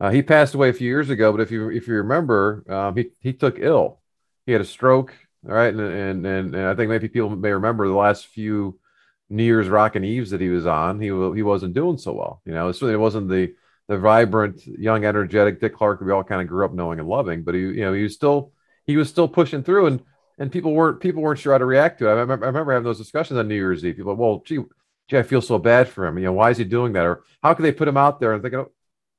Uh, 0.00 0.08
he 0.08 0.22
passed 0.22 0.54
away 0.54 0.70
a 0.70 0.72
few 0.72 0.88
years 0.88 1.10
ago, 1.10 1.32
but 1.32 1.42
if 1.42 1.50
you 1.50 1.68
if 1.68 1.86
you 1.86 1.96
remember, 1.96 2.64
um, 2.70 2.96
he 2.96 3.10
he 3.20 3.34
took 3.34 3.58
ill. 3.58 4.00
He 4.46 4.52
had 4.52 4.62
a 4.62 4.64
stroke, 4.64 5.12
all 5.46 5.54
right, 5.54 5.74
and 5.74 5.80
and 5.82 6.26
and, 6.26 6.54
and 6.54 6.66
I 6.66 6.74
think 6.74 6.88
maybe 6.88 7.08
people 7.10 7.28
may 7.28 7.52
remember 7.52 7.86
the 7.86 7.92
last 7.92 8.28
few 8.28 8.80
New 9.28 9.44
Year's 9.44 9.68
Rockin' 9.68 10.02
Eves 10.02 10.30
that 10.30 10.40
he 10.40 10.48
was 10.48 10.64
on. 10.64 11.00
He 11.00 11.08
he 11.08 11.42
wasn't 11.42 11.74
doing 11.74 11.98
so 11.98 12.14
well. 12.14 12.40
You 12.46 12.54
know, 12.54 12.72
certainly 12.72 12.94
it 12.94 13.00
wasn't 13.00 13.28
the 13.28 13.52
the 13.86 13.98
vibrant, 13.98 14.66
young, 14.66 15.04
energetic 15.04 15.60
Dick 15.60 15.74
Clark 15.74 16.00
we 16.00 16.10
all 16.10 16.24
kind 16.24 16.40
of 16.40 16.48
grew 16.48 16.64
up 16.64 16.72
knowing 16.72 17.00
and 17.00 17.08
loving. 17.08 17.42
But 17.42 17.54
he, 17.54 17.60
you 17.60 17.82
know, 17.82 17.92
he 17.92 18.04
was 18.04 18.14
still 18.14 18.52
he 18.86 18.96
was 18.96 19.10
still 19.10 19.28
pushing 19.28 19.62
through 19.62 19.88
and 19.88 20.02
and 20.38 20.52
people 20.52 20.72
weren't 20.72 21.00
people 21.00 21.22
weren't 21.22 21.38
sure 21.38 21.52
how 21.52 21.58
to 21.58 21.64
react 21.64 21.98
to 21.98 22.08
it. 22.08 22.12
I 22.12 22.20
remember, 22.20 22.46
I 22.46 22.48
remember 22.48 22.72
having 22.72 22.84
those 22.84 22.98
discussions 22.98 23.38
on 23.38 23.48
New 23.48 23.54
Year's 23.54 23.84
Eve. 23.84 23.96
People, 23.96 24.14
well, 24.14 24.42
gee, 24.44 24.60
gee, 25.08 25.18
I 25.18 25.22
feel 25.22 25.42
so 25.42 25.58
bad 25.58 25.88
for 25.88 26.06
him. 26.06 26.18
You 26.18 26.24
know, 26.24 26.32
why 26.32 26.50
is 26.50 26.58
he 26.58 26.64
doing 26.64 26.92
that? 26.94 27.04
Or 27.04 27.24
how 27.42 27.54
could 27.54 27.64
they 27.64 27.72
put 27.72 27.88
him 27.88 27.96
out 27.96 28.20
there? 28.20 28.32
And 28.32 28.42
thinking, 28.42 28.64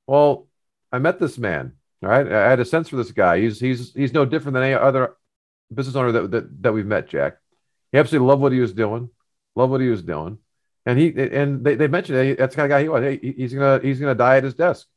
well, 0.08 0.47
I 0.91 0.99
met 0.99 1.19
this 1.19 1.38
man. 1.38 1.73
All 2.01 2.10
right, 2.10 2.32
I 2.32 2.49
had 2.49 2.62
a 2.62 2.65
sense 2.65 2.88
for 2.88 2.95
this 2.95 3.12
guy. 3.12 3.41
He's 3.41 3.60
he's 3.60 3.93
he's 3.93 4.13
no 4.13 4.25
different 4.25 4.53
than 4.53 4.63
any 4.63 4.73
other 4.73 5.15
business 5.73 5.95
owner 5.95 6.13
that 6.13 6.32
that, 6.32 6.63
that 6.63 6.73
we've 6.73 6.86
met. 6.86 7.10
Jack, 7.10 7.38
he 7.91 7.97
absolutely 7.97 8.27
loved 8.27 8.41
what 8.41 8.53
he 8.53 8.60
was 8.60 8.73
doing. 8.73 9.10
loved 9.55 9.71
what 9.71 9.82
he 9.82 9.89
was 9.89 10.01
doing, 10.01 10.38
and 10.86 10.97
he 10.97 11.13
and 11.15 11.63
they, 11.63 11.75
they 11.75 11.88
mentioned 11.88 12.38
that's 12.38 12.55
the 12.55 12.62
kind 12.62 12.71
of 12.71 12.75
guy 12.75 12.82
he 12.82 12.89
was. 12.89 13.03
Hey, 13.03 13.19
he's 13.21 13.53
gonna 13.53 13.79
he's 13.84 13.99
gonna 13.99 14.15
die 14.15 14.38
at 14.38 14.45
his 14.45 14.53
desk. 14.53 14.88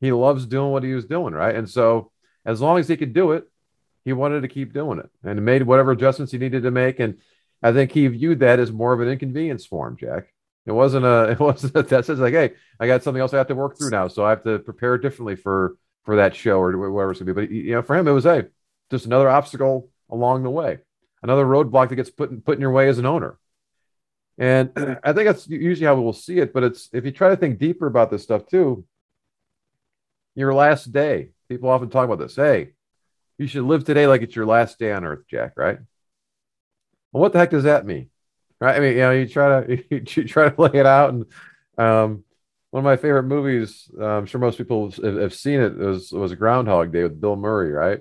He 0.00 0.10
loves 0.12 0.46
doing 0.46 0.72
what 0.72 0.82
he 0.82 0.92
was 0.92 1.06
doing, 1.06 1.32
right? 1.32 1.54
And 1.54 1.70
so 1.70 2.10
as 2.44 2.60
long 2.60 2.78
as 2.78 2.88
he 2.88 2.96
could 2.96 3.14
do 3.14 3.32
it, 3.32 3.48
he 4.06 4.12
wanted 4.12 4.42
to 4.42 4.48
keep 4.48 4.72
doing 4.72 5.00
it 5.00 5.10
and 5.24 5.44
made 5.44 5.64
whatever 5.64 5.90
adjustments 5.90 6.30
he 6.30 6.38
needed 6.38 6.62
to 6.62 6.70
make. 6.70 7.00
And 7.00 7.18
I 7.60 7.72
think 7.72 7.90
he 7.90 8.06
viewed 8.06 8.38
that 8.38 8.60
as 8.60 8.70
more 8.70 8.92
of 8.92 9.00
an 9.00 9.08
inconvenience 9.08 9.66
for 9.66 9.88
him, 9.88 9.96
Jack. 9.96 10.32
It 10.64 10.70
wasn't 10.70 11.04
a, 11.04 11.30
it 11.32 11.40
wasn't 11.40 11.74
a, 11.74 11.82
that 11.82 12.04
says 12.04 12.20
like, 12.20 12.32
hey, 12.32 12.52
I 12.78 12.86
got 12.86 13.02
something 13.02 13.20
else 13.20 13.34
I 13.34 13.38
have 13.38 13.48
to 13.48 13.56
work 13.56 13.76
through 13.76 13.90
now, 13.90 14.06
so 14.06 14.24
I 14.24 14.30
have 14.30 14.44
to 14.44 14.60
prepare 14.60 14.96
differently 14.96 15.34
for 15.34 15.76
for 16.04 16.16
that 16.16 16.36
show 16.36 16.60
or 16.60 16.90
whatever 16.92 17.10
it's 17.10 17.20
gonna 17.20 17.34
be. 17.34 17.46
But 17.46 17.50
you 17.50 17.72
know, 17.72 17.82
for 17.82 17.96
him, 17.96 18.06
it 18.06 18.12
was 18.12 18.22
hey, 18.22 18.44
just 18.92 19.06
another 19.06 19.28
obstacle 19.28 19.90
along 20.08 20.44
the 20.44 20.50
way, 20.50 20.78
another 21.24 21.44
roadblock 21.44 21.88
that 21.88 21.96
gets 21.96 22.10
put 22.10 22.30
in, 22.30 22.42
put 22.42 22.54
in 22.54 22.60
your 22.60 22.70
way 22.70 22.88
as 22.88 22.98
an 22.98 23.06
owner. 23.06 23.40
And 24.38 24.70
I 25.02 25.12
think 25.12 25.26
that's 25.26 25.48
usually 25.48 25.86
how 25.86 26.00
we'll 26.00 26.12
see 26.12 26.38
it. 26.38 26.52
But 26.52 26.62
it's 26.62 26.88
if 26.92 27.04
you 27.04 27.10
try 27.10 27.30
to 27.30 27.36
think 27.36 27.58
deeper 27.58 27.88
about 27.88 28.12
this 28.12 28.22
stuff 28.22 28.46
too, 28.46 28.84
your 30.36 30.54
last 30.54 30.92
day. 30.92 31.30
People 31.48 31.70
often 31.70 31.90
talk 31.90 32.04
about 32.04 32.18
this. 32.18 32.36
Hey, 32.36 32.72
you 33.38 33.46
should 33.46 33.64
live 33.64 33.84
today 33.84 34.06
like 34.06 34.22
it's 34.22 34.36
your 34.36 34.46
last 34.46 34.78
day 34.78 34.92
on 34.92 35.04
earth, 35.04 35.24
Jack, 35.28 35.52
right? 35.56 35.78
Well, 37.12 37.20
what 37.22 37.32
the 37.32 37.38
heck 37.38 37.50
does 37.50 37.64
that 37.64 37.86
mean? 37.86 38.10
Right? 38.60 38.76
I 38.76 38.80
mean, 38.80 38.92
you 38.92 38.98
know, 39.00 39.12
you 39.12 39.28
try 39.28 39.64
to 39.64 39.84
you 39.90 40.00
try 40.00 40.48
to 40.48 40.60
lay 40.60 40.78
it 40.78 40.86
out 40.86 41.10
and 41.10 41.26
um, 41.78 42.24
one 42.70 42.80
of 42.80 42.84
my 42.84 42.96
favorite 42.96 43.22
movies, 43.22 43.90
I'm 43.98 44.26
sure 44.26 44.40
most 44.40 44.58
people 44.58 44.90
have, 45.02 45.32
seen 45.32 45.60
it, 45.60 45.76
was 45.78 46.12
was 46.12 46.34
Groundhog 46.34 46.92
Day 46.92 47.04
with 47.04 47.20
Bill 47.20 47.36
Murray, 47.36 47.70
right? 47.70 48.00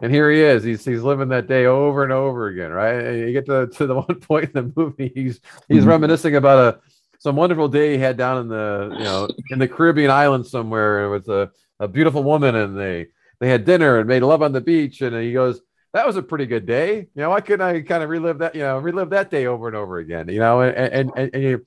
And 0.00 0.10
here 0.10 0.30
he 0.30 0.40
is. 0.40 0.64
He's 0.64 0.84
he's 0.84 1.02
living 1.02 1.28
that 1.28 1.46
day 1.46 1.66
over 1.66 2.02
and 2.02 2.12
over 2.12 2.46
again, 2.46 2.70
right? 2.70 2.94
And 2.94 3.18
you 3.18 3.32
get 3.32 3.46
to, 3.46 3.66
to 3.74 3.86
the 3.86 3.96
one 3.96 4.20
point 4.20 4.46
in 4.46 4.52
the 4.52 4.72
movie, 4.74 5.12
he's 5.14 5.40
he's 5.68 5.80
mm-hmm. 5.80 5.88
reminiscing 5.88 6.36
about 6.36 6.74
a 6.74 6.80
some 7.18 7.36
wonderful 7.36 7.68
day 7.68 7.92
he 7.92 7.98
had 7.98 8.16
down 8.16 8.38
in 8.38 8.48
the 8.48 8.94
you 8.96 9.04
know 9.04 9.28
in 9.50 9.58
the 9.58 9.68
Caribbean 9.68 10.10
island 10.10 10.46
somewhere 10.46 11.10
with 11.10 11.28
a, 11.28 11.50
a 11.78 11.86
beautiful 11.86 12.22
woman, 12.22 12.54
and 12.54 12.78
they 12.78 13.08
they 13.40 13.48
had 13.48 13.64
dinner 13.64 13.98
and 13.98 14.06
made 14.06 14.22
love 14.22 14.42
on 14.42 14.52
the 14.52 14.60
beach. 14.60 15.00
And 15.00 15.16
he 15.16 15.32
goes, 15.32 15.60
that 15.92 16.06
was 16.06 16.16
a 16.16 16.22
pretty 16.22 16.46
good 16.46 16.66
day. 16.66 16.98
You 16.98 17.22
know, 17.22 17.30
why 17.30 17.40
couldn't 17.40 17.66
I 17.66 17.80
kind 17.80 18.04
of 18.04 18.08
relive 18.08 18.38
that, 18.38 18.54
you 18.54 18.62
know, 18.62 18.78
relive 18.78 19.10
that 19.10 19.30
day 19.30 19.46
over 19.46 19.66
and 19.66 19.76
over 19.76 19.98
again, 19.98 20.28
you 20.28 20.38
know, 20.38 20.60
and, 20.60 21.10
and, 21.16 21.34
and 21.34 21.42
you, 21.42 21.66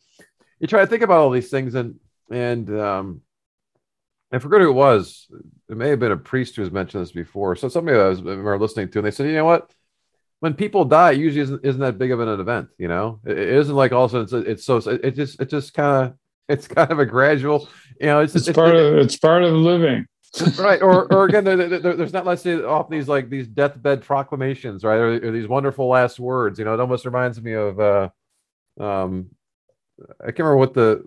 you 0.59 0.67
try 0.67 0.79
to 0.81 0.87
think 0.87 1.03
about 1.03 1.19
all 1.19 1.29
these 1.29 1.49
things 1.49 1.75
and, 1.75 1.99
and, 2.31 2.69
um, 2.79 3.21
I 4.31 4.39
forget 4.39 4.61
who 4.61 4.69
it 4.69 4.73
was. 4.73 5.27
It 5.69 5.77
may 5.77 5.89
have 5.89 5.99
been 5.99 6.11
a 6.11 6.17
priest 6.17 6.55
who 6.55 6.63
has 6.63 6.71
mentioned 6.71 7.03
this 7.03 7.11
before. 7.11 7.55
So 7.55 7.69
somebody 7.69 7.99
I 7.99 8.07
was 8.07 8.19
listening 8.19 8.89
to, 8.89 8.97
and 8.97 9.05
they 9.05 9.11
said, 9.11 9.27
you 9.27 9.33
know 9.33 9.45
what? 9.45 9.71
When 10.39 10.55
people 10.55 10.85
die, 10.85 11.11
it 11.11 11.19
usually 11.19 11.43
isn't, 11.43 11.63
isn't 11.63 11.81
that 11.81 11.99
big 11.99 12.11
of 12.11 12.19
an 12.19 12.39
event. 12.39 12.69
You 12.79 12.87
know, 12.87 13.19
it, 13.25 13.37
it 13.37 13.49
isn't 13.49 13.75
like 13.75 13.91
all 13.91 14.05
of 14.05 14.13
a 14.15 14.27
sudden 14.27 14.41
it's, 14.41 14.65
it's 14.65 14.65
so 14.65 14.77
it 14.91 15.11
just 15.11 15.39
it 15.39 15.49
just 15.49 15.75
kind 15.75 16.07
of 16.07 16.13
it's 16.49 16.67
kind 16.67 16.91
of 16.91 16.97
a 16.97 17.05
gradual, 17.05 17.69
you 18.01 18.07
know, 18.07 18.21
it's, 18.21 18.35
it's, 18.35 18.47
it's 18.47 18.55
part 18.55 18.75
of 18.75 18.95
it's 18.95 19.17
part 19.17 19.43
of 19.43 19.53
living. 19.53 20.07
Right. 20.57 20.81
Or, 20.81 21.11
or 21.13 21.25
again, 21.25 21.43
there, 21.43 21.55
there, 21.55 21.79
there's 21.79 22.13
not, 22.13 22.25
let's 22.25 22.41
say, 22.41 22.55
often 22.55 22.97
these 22.97 23.07
like 23.07 23.29
these 23.29 23.47
deathbed 23.47 24.01
proclamations, 24.01 24.83
right? 24.83 24.97
Or, 24.97 25.27
or, 25.27 25.31
these 25.31 25.47
wonderful 25.47 25.87
last 25.87 26.19
words. 26.19 26.57
You 26.57 26.65
know, 26.65 26.73
it 26.73 26.79
almost 26.79 27.05
reminds 27.05 27.41
me 27.41 27.53
of, 27.53 27.79
uh, 27.79 28.09
um, 28.79 29.29
I 30.19 30.25
can't 30.25 30.39
remember 30.39 30.57
what 30.57 30.73
the 30.73 31.03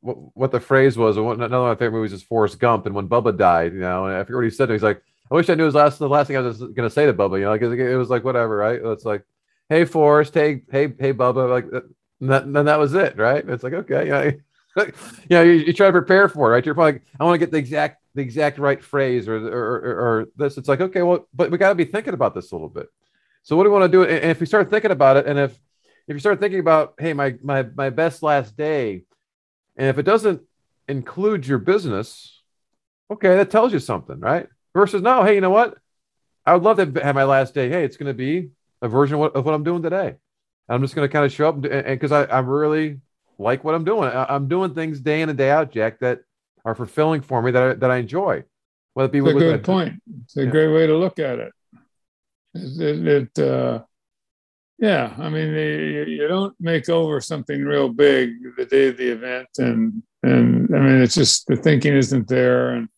what, 0.00 0.16
what 0.34 0.50
the 0.50 0.60
phrase 0.60 0.96
was. 0.96 1.18
One, 1.18 1.42
another 1.42 1.56
of 1.56 1.68
my 1.68 1.74
favorite 1.74 1.98
movies 1.98 2.12
is 2.12 2.22
Forrest 2.22 2.58
Gump, 2.58 2.86
and 2.86 2.94
when 2.94 3.08
Bubba 3.08 3.36
died, 3.36 3.74
you 3.74 3.80
know, 3.80 4.06
and 4.06 4.16
I 4.16 4.24
forget 4.24 4.36
what 4.36 4.44
he 4.44 4.50
said. 4.50 4.70
He's 4.70 4.82
like, 4.82 5.02
"I 5.30 5.34
wish 5.34 5.50
I 5.50 5.54
knew 5.54 5.66
his 5.66 5.74
last 5.74 5.98
the 5.98 6.08
last 6.08 6.28
thing 6.28 6.36
I 6.36 6.40
was 6.40 6.58
to 6.58 6.90
say 6.90 7.06
to 7.06 7.12
Bubba." 7.12 7.38
You 7.38 7.44
know, 7.44 7.50
like 7.50 7.60
it, 7.60 7.96
was 7.96 8.08
like 8.08 8.24
whatever, 8.24 8.56
right? 8.56 8.80
It's 8.82 9.04
like, 9.04 9.24
"Hey 9.68 9.84
Forrest, 9.84 10.32
hey 10.32 10.62
hey 10.70 10.92
hey 10.98 11.12
Bubba," 11.12 11.50
like, 11.50 11.82
that, 12.22 12.44
and 12.44 12.56
that 12.56 12.78
was 12.78 12.94
it, 12.94 13.18
right? 13.18 13.46
It's 13.46 13.62
like 13.62 13.74
okay, 13.74 14.08
yeah. 14.08 14.30
you 14.86 14.92
know, 15.30 15.42
you, 15.42 15.52
you, 15.52 15.72
try 15.72 15.86
to 15.88 15.92
prepare 15.92 16.28
for 16.28 16.48
it, 16.48 16.52
right? 16.52 16.64
You're 16.64 16.76
probably 16.76 16.92
like, 16.92 17.02
I 17.18 17.24
want 17.24 17.34
to 17.34 17.38
get 17.38 17.50
the 17.50 17.58
exact 17.58 17.99
the 18.14 18.22
exact 18.22 18.58
right 18.58 18.82
phrase 18.82 19.28
or 19.28 19.36
or, 19.36 19.76
or, 19.76 20.00
or 20.00 20.28
this. 20.36 20.58
It's 20.58 20.68
like, 20.68 20.80
okay, 20.80 21.02
well, 21.02 21.28
but 21.34 21.50
we 21.50 21.58
got 21.58 21.70
to 21.70 21.74
be 21.74 21.84
thinking 21.84 22.14
about 22.14 22.34
this 22.34 22.50
a 22.50 22.54
little 22.54 22.68
bit. 22.68 22.88
So 23.42 23.56
what 23.56 23.64
do 23.64 23.70
we 23.70 23.78
want 23.78 23.90
to 23.90 23.98
do? 23.98 24.04
And 24.04 24.30
if 24.30 24.40
we 24.40 24.46
start 24.46 24.70
thinking 24.70 24.90
about 24.90 25.16
it, 25.16 25.26
and 25.26 25.38
if 25.38 25.52
if 26.06 26.14
you 26.14 26.18
start 26.18 26.40
thinking 26.40 26.60
about, 26.60 26.94
hey, 26.98 27.12
my 27.12 27.36
my 27.42 27.62
my 27.62 27.90
best 27.90 28.22
last 28.22 28.56
day, 28.56 29.04
and 29.76 29.88
if 29.88 29.98
it 29.98 30.02
doesn't 30.02 30.42
include 30.88 31.46
your 31.46 31.58
business, 31.58 32.42
okay, 33.10 33.36
that 33.36 33.50
tells 33.50 33.72
you 33.72 33.78
something, 33.78 34.18
right? 34.20 34.48
Versus 34.74 35.02
no, 35.02 35.24
hey, 35.24 35.34
you 35.34 35.40
know 35.40 35.50
what? 35.50 35.76
I 36.44 36.54
would 36.54 36.62
love 36.62 36.76
to 36.78 37.00
have 37.02 37.14
my 37.14 37.24
last 37.24 37.54
day. 37.54 37.68
Hey, 37.68 37.84
it's 37.84 37.96
going 37.96 38.08
to 38.08 38.14
be 38.14 38.50
a 38.82 38.88
version 38.88 39.14
of 39.14 39.20
what, 39.20 39.36
of 39.36 39.44
what 39.44 39.54
I'm 39.54 39.64
doing 39.64 39.82
today. 39.82 40.16
I'm 40.68 40.82
just 40.82 40.94
going 40.94 41.08
to 41.08 41.12
kind 41.12 41.24
of 41.24 41.32
show 41.32 41.48
up 41.48 41.64
and 41.64 41.84
because 41.84 42.12
I, 42.12 42.24
I 42.24 42.38
really 42.40 43.00
like 43.38 43.64
what 43.64 43.74
I'm 43.74 43.84
doing. 43.84 44.08
I, 44.08 44.34
am 44.34 44.48
doing 44.48 44.74
things 44.74 45.00
day 45.00 45.22
in 45.22 45.28
and 45.28 45.36
day 45.36 45.50
out, 45.50 45.72
Jack, 45.72 45.98
that 46.00 46.20
are 46.70 46.74
fulfilling 46.74 47.20
for 47.20 47.42
me 47.42 47.50
that 47.50 47.62
I, 47.62 47.74
that 47.74 47.90
I 47.90 47.96
enjoy. 47.98 48.44
Whether 48.94 49.08
it 49.08 49.12
be 49.12 49.18
it's 49.18 49.28
a 49.28 49.32
good 49.32 49.64
point. 49.64 50.02
It's 50.24 50.36
a 50.36 50.44
yeah. 50.44 50.50
great 50.50 50.68
way 50.68 50.86
to 50.86 50.96
look 50.96 51.18
at 51.18 51.38
it. 51.38 51.52
It, 52.54 53.06
it, 53.06 53.38
uh, 53.38 53.82
yeah, 54.78 55.14
I 55.18 55.28
mean, 55.28 55.48
you, 55.48 56.04
you 56.04 56.28
don't 56.28 56.54
make 56.58 56.88
over 56.88 57.20
something 57.20 57.62
real 57.62 57.88
big 57.88 58.30
the 58.56 58.64
day 58.64 58.88
of 58.88 58.96
the 58.96 59.12
event, 59.12 59.48
and 59.58 60.02
and 60.22 60.74
I 60.74 60.78
mean, 60.78 61.02
it's 61.02 61.14
just 61.14 61.46
the 61.46 61.56
thinking 61.56 61.94
isn't 61.94 62.28
there, 62.28 62.70
and 62.70 62.88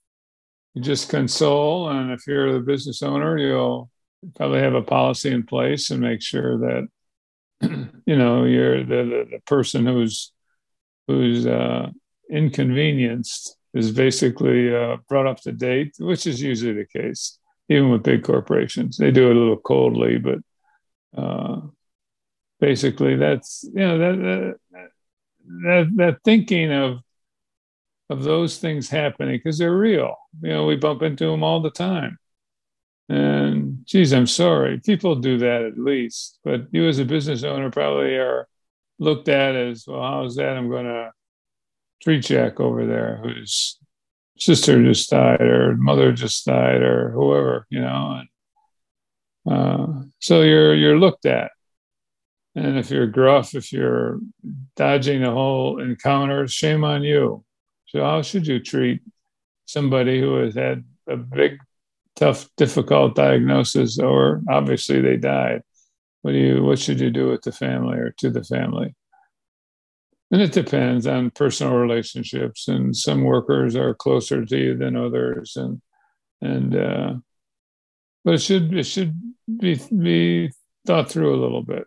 you 0.75 0.83
just 0.83 1.11
console. 1.11 1.89
And 1.89 2.13
if 2.13 2.27
you're 2.27 2.53
the 2.53 2.61
business 2.61 3.03
owner, 3.03 3.37
you'll 3.37 3.91
probably 4.37 4.61
have 4.61 4.75
a 4.75 4.83
policy 4.83 5.31
in 5.31 5.43
place 5.43 5.91
and 5.91 6.01
make 6.01 6.23
sure 6.23 6.59
that 6.59 6.89
you 8.07 8.17
know 8.17 8.45
you're 8.45 8.85
the, 8.85 9.05
the, 9.05 9.29
the 9.33 9.41
person 9.47 9.85
who's 9.85 10.33
who's 11.09 11.47
uh, 11.47 11.91
inconvenienced 12.31 13.57
is 13.75 13.91
basically 13.91 14.75
uh, 14.75 14.99
brought 15.09 15.27
up 15.27 15.41
to 15.41 15.53
date, 15.53 15.95
which 15.99 16.27
is 16.27 16.43
usually 16.43 16.75
the 16.75 16.87
case, 16.87 17.39
even 17.69 17.91
with 17.91 18.03
big 18.03 18.23
corporations. 18.23 18.97
They 18.97 19.11
do 19.11 19.31
it 19.31 19.37
a 19.37 19.39
little 19.39 19.57
coldly, 19.57 20.19
but 20.19 20.39
uh, 21.17 21.61
basically, 22.61 23.17
that's 23.17 23.65
you 23.65 23.81
know 23.81 23.99
that, 23.99 24.57
that 24.73 24.89
that 25.65 25.97
that 25.97 26.19
thinking 26.25 26.73
of 26.73 26.99
of 28.11 28.23
those 28.23 28.59
things 28.59 28.89
happening 28.89 29.37
because 29.37 29.59
they're 29.59 29.77
real. 29.77 30.17
You 30.43 30.51
know, 30.51 30.67
we 30.67 30.77
bump 30.77 31.03
into 31.03 31.27
them 31.27 31.43
all 31.43 31.61
the 31.61 31.71
time. 31.71 32.19
And 33.09 33.85
geez, 33.85 34.13
I'm 34.13 34.27
sorry. 34.27 34.81
People 34.81 35.17
do 35.17 35.39
that 35.39 35.63
at 35.63 35.79
least, 35.79 36.39
but 36.45 36.67
you 36.71 36.87
as 36.89 36.99
a 36.99 37.05
business 37.05 37.43
owner 37.43 37.71
probably 37.71 38.17
are 38.17 38.49
looked 38.99 39.29
at 39.29 39.57
as 39.57 39.85
well. 39.87 40.03
How's 40.03 40.37
that? 40.37 40.57
I'm 40.57 40.71
going 40.71 40.87
to 40.87 41.11
treat 42.03 42.25
Jack 42.25 42.61
over 42.61 42.87
there, 42.87 43.21
whose 43.23 43.79
sister 44.39 44.83
just 44.83 45.11
died, 45.11 45.41
or 45.41 45.77
mother 45.77 46.13
just 46.13 46.45
died, 46.47 46.83
or 46.83 47.11
whoever, 47.11 47.67
you 47.71 47.81
know. 47.81 48.23
And, 49.47 49.53
uh, 49.55 50.03
so 50.19 50.43
you're 50.43 50.75
you're 50.75 50.99
looked 50.99 51.27
at, 51.27 51.51
and 52.55 52.79
if 52.79 52.91
you're 52.91 53.07
gruff, 53.07 53.55
if 53.55 53.73
you're 53.73 54.19
dodging 54.77 55.23
the 55.23 55.31
whole 55.31 55.81
encounter, 55.81 56.47
shame 56.49 56.85
on 56.85 57.03
you. 57.03 57.45
So 57.87 58.03
how 58.03 58.23
should 58.23 58.47
you 58.47 58.59
treat 58.59 59.03
somebody 59.67 60.21
who 60.21 60.37
has 60.37 60.55
had 60.55 60.85
a 61.07 61.17
big 61.17 61.59
tough, 62.17 62.49
difficult 62.57 63.15
diagnosis, 63.15 63.99
or 63.99 64.43
obviously 64.49 65.01
they 65.01 65.17
died. 65.17 65.63
What 66.23 66.33
do 66.33 66.39
you? 66.39 66.63
What 66.63 66.79
should 66.79 67.01
you 67.01 67.11
do 67.11 67.29
with 67.29 67.43
the 67.43 67.53
family 67.53 67.99
or 67.99 68.15
to 68.19 68.31
the 68.31 68.45
family? 68.45 68.95
And 70.33 70.41
it 70.41 70.53
depends 70.53 71.07
on 71.07 71.31
personal 71.31 71.75
relationships, 71.75 72.67
and 72.67 72.97
some 72.97 73.23
workers 73.23 73.77
are 73.77 73.95
closer 73.95 74.45
to 74.47 74.59
you 74.59 74.77
than 74.77 74.97
others, 74.97 75.57
and 75.57 75.83
and 76.41 76.75
uh, 76.75 77.15
but 78.25 78.35
it 78.35 78.39
should 78.39 78.75
it 78.75 78.85
should 78.85 79.15
be 79.61 79.79
be 79.95 80.51
thought 80.87 81.11
through 81.11 81.35
a 81.35 81.43
little 81.43 81.63
bit. 81.63 81.85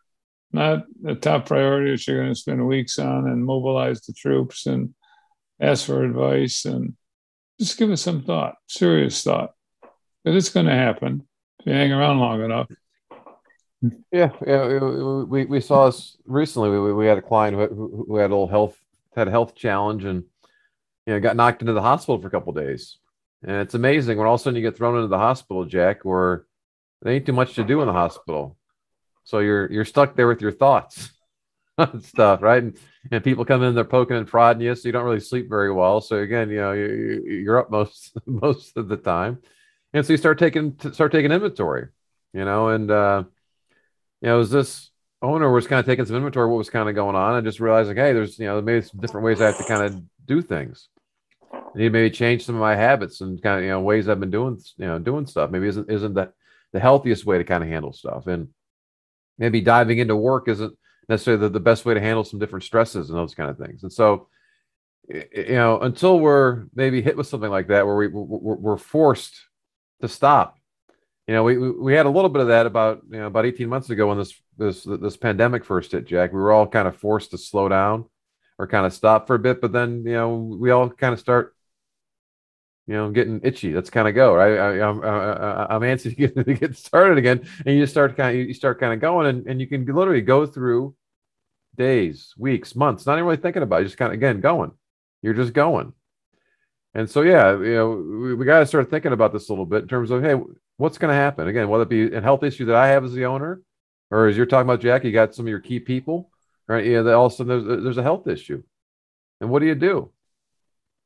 Not 0.51 0.85
a 1.05 1.15
top 1.15 1.47
priority 1.47 1.91
that 1.91 2.07
you're 2.07 2.21
going 2.21 2.33
to 2.33 2.39
spend 2.39 2.65
weeks 2.65 2.99
on 2.99 3.27
and 3.27 3.43
mobilize 3.43 4.01
the 4.01 4.13
troops 4.13 4.67
and 4.67 4.93
ask 5.59 5.85
for 5.85 6.03
advice 6.03 6.65
and 6.65 6.95
just 7.59 7.77
give 7.77 7.89
it 7.89 7.97
some 7.97 8.23
thought, 8.23 8.55
serious 8.67 9.23
thought 9.23 9.53
because 10.23 10.37
it's 10.37 10.53
going 10.53 10.65
to 10.65 10.71
happen 10.71 11.27
if 11.59 11.65
you 11.65 11.73
hang 11.73 11.91
around 11.91 12.19
long 12.19 12.43
enough. 12.43 12.67
Yeah, 14.11 14.31
yeah. 14.45 14.79
We, 15.23 15.45
we 15.45 15.61
saw 15.61 15.87
this 15.87 16.17
recently. 16.25 16.69
We, 16.69 16.93
we 16.93 17.05
had 17.07 17.17
a 17.17 17.21
client 17.21 17.55
who, 17.55 18.05
who 18.07 18.17
had 18.17 18.31
a 18.31 18.35
little 18.35 18.47
health 18.47 18.77
had 19.15 19.27
a 19.29 19.31
health 19.31 19.55
challenge 19.55 20.03
and 20.03 20.23
you 21.05 21.13
know 21.13 21.19
got 21.21 21.37
knocked 21.37 21.61
into 21.61 21.73
the 21.73 21.81
hospital 21.81 22.21
for 22.21 22.27
a 22.27 22.31
couple 22.31 22.53
days. 22.53 22.97
And 23.43 23.57
it's 23.57 23.75
amazing 23.75 24.17
when 24.17 24.27
all 24.27 24.35
of 24.35 24.41
a 24.41 24.43
sudden 24.43 24.57
you 24.57 24.61
get 24.61 24.77
thrown 24.77 24.95
into 24.95 25.07
the 25.07 25.17
hospital, 25.17 25.65
Jack, 25.65 26.03
where 26.03 26.45
there 27.01 27.13
ain't 27.13 27.25
too 27.25 27.33
much 27.33 27.53
to 27.55 27.63
do 27.63 27.81
in 27.81 27.87
the 27.87 27.93
hospital. 27.93 28.57
So 29.23 29.39
you're 29.39 29.71
you're 29.71 29.85
stuck 29.85 30.15
there 30.15 30.27
with 30.27 30.41
your 30.41 30.51
thoughts 30.51 31.11
and 31.77 32.03
stuff, 32.03 32.41
right? 32.41 32.63
And, 32.63 32.77
and 33.11 33.23
people 33.23 33.45
come 33.45 33.63
in, 33.63 33.75
they're 33.75 33.83
poking 33.83 34.17
and 34.17 34.27
prodding 34.27 34.63
you, 34.63 34.75
so 34.75 34.87
you 34.87 34.91
don't 34.91 35.05
really 35.05 35.19
sleep 35.19 35.49
very 35.49 35.71
well. 35.71 36.01
So 36.01 36.17
again, 36.17 36.49
you 36.49 36.57
know, 36.57 36.71
you, 36.73 37.23
you're 37.25 37.59
up 37.59 37.71
most 37.71 38.17
most 38.25 38.77
of 38.77 38.87
the 38.87 38.97
time 38.97 39.39
and 39.95 40.05
so 40.05 40.11
you 40.13 40.17
start 40.17 40.37
taking 40.37 40.75
start 40.91 41.11
taking 41.13 41.31
inventory, 41.31 41.87
you 42.33 42.43
know, 42.43 42.67
and 42.69 42.91
uh, 42.91 43.23
you 44.21 44.27
know, 44.29 44.39
as 44.39 44.49
this 44.49 44.91
owner 45.21 45.51
was 45.51 45.67
kind 45.67 45.79
of 45.79 45.85
taking 45.85 46.05
some 46.05 46.15
inventory 46.15 46.45
of 46.45 46.51
what 46.51 46.57
was 46.57 46.69
kind 46.69 46.89
of 46.89 46.95
going 46.95 47.15
on 47.15 47.35
and 47.35 47.45
just 47.45 47.59
realizing, 47.59 47.95
hey, 47.95 48.13
there's 48.13 48.37
you 48.39 48.45
know, 48.45 48.61
maybe 48.61 48.85
some 48.85 48.99
different 48.99 49.25
ways 49.25 49.41
I 49.41 49.47
have 49.47 49.57
to 49.57 49.63
kind 49.63 49.83
of 49.83 50.01
do 50.25 50.41
things. 50.41 50.89
I 51.53 51.77
need 51.77 51.91
maybe 51.91 52.09
change 52.09 52.45
some 52.45 52.55
of 52.55 52.61
my 52.61 52.75
habits 52.75 53.21
and 53.21 53.41
kind 53.41 53.59
of 53.59 53.63
you 53.63 53.69
know 53.69 53.81
ways 53.81 54.07
I've 54.07 54.19
been 54.19 54.31
doing 54.31 54.59
you 54.77 54.85
know 54.85 54.99
doing 54.99 55.25
stuff. 55.25 55.51
Maybe 55.51 55.67
isn't 55.67 55.89
isn't 55.89 56.13
that 56.15 56.33
the 56.71 56.79
healthiest 56.79 57.25
way 57.25 57.37
to 57.37 57.43
kind 57.43 57.63
of 57.63 57.69
handle 57.69 57.93
stuff, 57.93 58.27
and 58.27 58.49
maybe 59.37 59.61
diving 59.61 59.99
into 59.99 60.15
work 60.15 60.47
isn't 60.47 60.75
necessarily 61.09 61.41
the, 61.41 61.49
the 61.49 61.59
best 61.59 61.85
way 61.85 61.93
to 61.93 62.01
handle 62.01 62.23
some 62.23 62.39
different 62.39 62.63
stresses 62.63 63.09
and 63.09 63.17
those 63.17 63.35
kind 63.35 63.49
of 63.49 63.57
things. 63.57 63.83
And 63.83 63.91
so, 63.91 64.27
you 65.07 65.55
know, 65.55 65.79
until 65.79 66.19
we're 66.19 66.65
maybe 66.73 67.01
hit 67.01 67.17
with 67.17 67.27
something 67.27 67.49
like 67.49 67.67
that, 67.67 67.85
where 67.85 67.95
we 67.95 68.07
we're 68.07 68.77
forced 68.77 69.35
to 70.01 70.07
stop. 70.07 70.54
You 71.27 71.33
know, 71.33 71.43
we 71.43 71.57
we 71.57 71.93
had 71.93 72.05
a 72.05 72.09
little 72.09 72.29
bit 72.29 72.41
of 72.43 72.49
that 72.49 72.65
about 72.65 73.01
you 73.09 73.17
know 73.17 73.27
about 73.27 73.45
18 73.45 73.67
months 73.67 73.89
ago 73.89 74.07
when 74.07 74.17
this 74.17 74.33
this 74.57 74.83
this 74.83 75.17
pandemic 75.17 75.65
first 75.65 75.91
hit, 75.91 76.05
Jack. 76.05 76.31
We 76.31 76.39
were 76.39 76.51
all 76.51 76.67
kind 76.67 76.87
of 76.87 76.95
forced 76.95 77.31
to 77.31 77.37
slow 77.37 77.67
down 77.67 78.05
or 78.59 78.67
kind 78.67 78.85
of 78.85 78.93
stop 78.93 79.27
for 79.27 79.35
a 79.35 79.39
bit, 79.39 79.59
but 79.59 79.71
then 79.71 80.03
you 80.05 80.13
know 80.13 80.35
we 80.35 80.69
all 80.69 80.89
kind 80.89 81.13
of 81.13 81.19
start 81.19 81.55
you 82.85 82.93
know 82.93 83.09
getting 83.09 83.41
itchy. 83.43 83.73
Let's 83.73 83.89
kind 83.89 84.07
of 84.07 84.13
go 84.13 84.35
right. 84.35 84.57
I, 84.57 84.87
am 84.87 85.01
I'm, 85.01 85.67
I'm 85.71 85.81
antsy 85.81 86.03
to 86.15 86.15
get, 86.15 86.35
to 86.35 86.53
get 86.53 86.77
started 86.77 87.17
again, 87.17 87.47
and 87.65 87.75
you 87.75 87.81
just 87.81 87.93
start 87.93 88.15
kind 88.15 88.39
of 88.39 88.47
you 88.47 88.53
start 88.53 88.79
kind 88.79 88.93
of 88.93 88.99
going, 88.99 89.25
and, 89.27 89.47
and 89.47 89.59
you 89.59 89.67
can 89.67 89.83
literally 89.85 90.21
go 90.21 90.45
through 90.45 90.95
days, 91.75 92.33
weeks, 92.37 92.75
months, 92.75 93.05
not 93.05 93.13
even 93.13 93.25
really 93.25 93.37
thinking 93.37 93.63
about 93.63 93.81
it, 93.81 93.85
just 93.85 93.97
kind 93.97 94.11
of 94.11 94.17
again 94.17 94.41
going. 94.41 94.71
You're 95.21 95.33
just 95.33 95.53
going. 95.53 95.93
And 96.93 97.09
so, 97.09 97.21
yeah, 97.21 97.51
you 97.57 97.75
know, 97.75 97.89
we, 97.89 98.35
we 98.35 98.45
got 98.45 98.59
to 98.59 98.65
start 98.65 98.89
thinking 98.89 99.11
about 99.11 99.33
this 99.33 99.49
a 99.49 99.51
little 99.51 99.65
bit 99.65 99.81
in 99.81 99.87
terms 99.87 100.11
of, 100.11 100.23
hey, 100.23 100.35
what's 100.77 100.97
going 100.97 101.09
to 101.09 101.15
happen? 101.15 101.47
Again, 101.47 101.69
whether 101.69 101.83
it 101.83 101.89
be 101.89 102.13
a 102.13 102.21
health 102.21 102.43
issue 102.43 102.65
that 102.65 102.75
I 102.75 102.87
have 102.89 103.03
as 103.03 103.13
the 103.13 103.25
owner, 103.25 103.61
or 104.11 104.27
as 104.27 104.37
you're 104.37 104.45
talking 104.45 104.67
about, 104.67 104.81
Jack, 104.81 105.03
you 105.03 105.11
got 105.11 105.35
some 105.35 105.45
of 105.45 105.49
your 105.49 105.59
key 105.59 105.79
people, 105.79 106.29
right? 106.67 106.85
Yeah, 106.85 106.99
all 107.13 107.27
of 107.27 107.33
a 107.33 107.35
sudden 107.35 107.65
there's, 107.65 107.83
there's 107.83 107.97
a 107.97 108.03
health 108.03 108.27
issue. 108.27 108.63
And 109.41 109.49
what 109.49 109.59
do 109.59 109.65
you 109.65 109.75
do? 109.75 110.11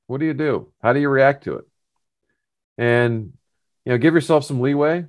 What 0.08 0.20
do 0.20 0.26
you 0.26 0.34
do? 0.34 0.72
How 0.82 0.94
do 0.94 1.00
you 1.00 1.10
react 1.10 1.44
to 1.46 1.56
it? 1.56 1.66
And, 2.78 3.34
you 3.86 3.92
know, 3.92 3.98
give 3.98 4.14
yourself 4.14 4.46
some 4.46 4.60
leeway. 4.60 5.06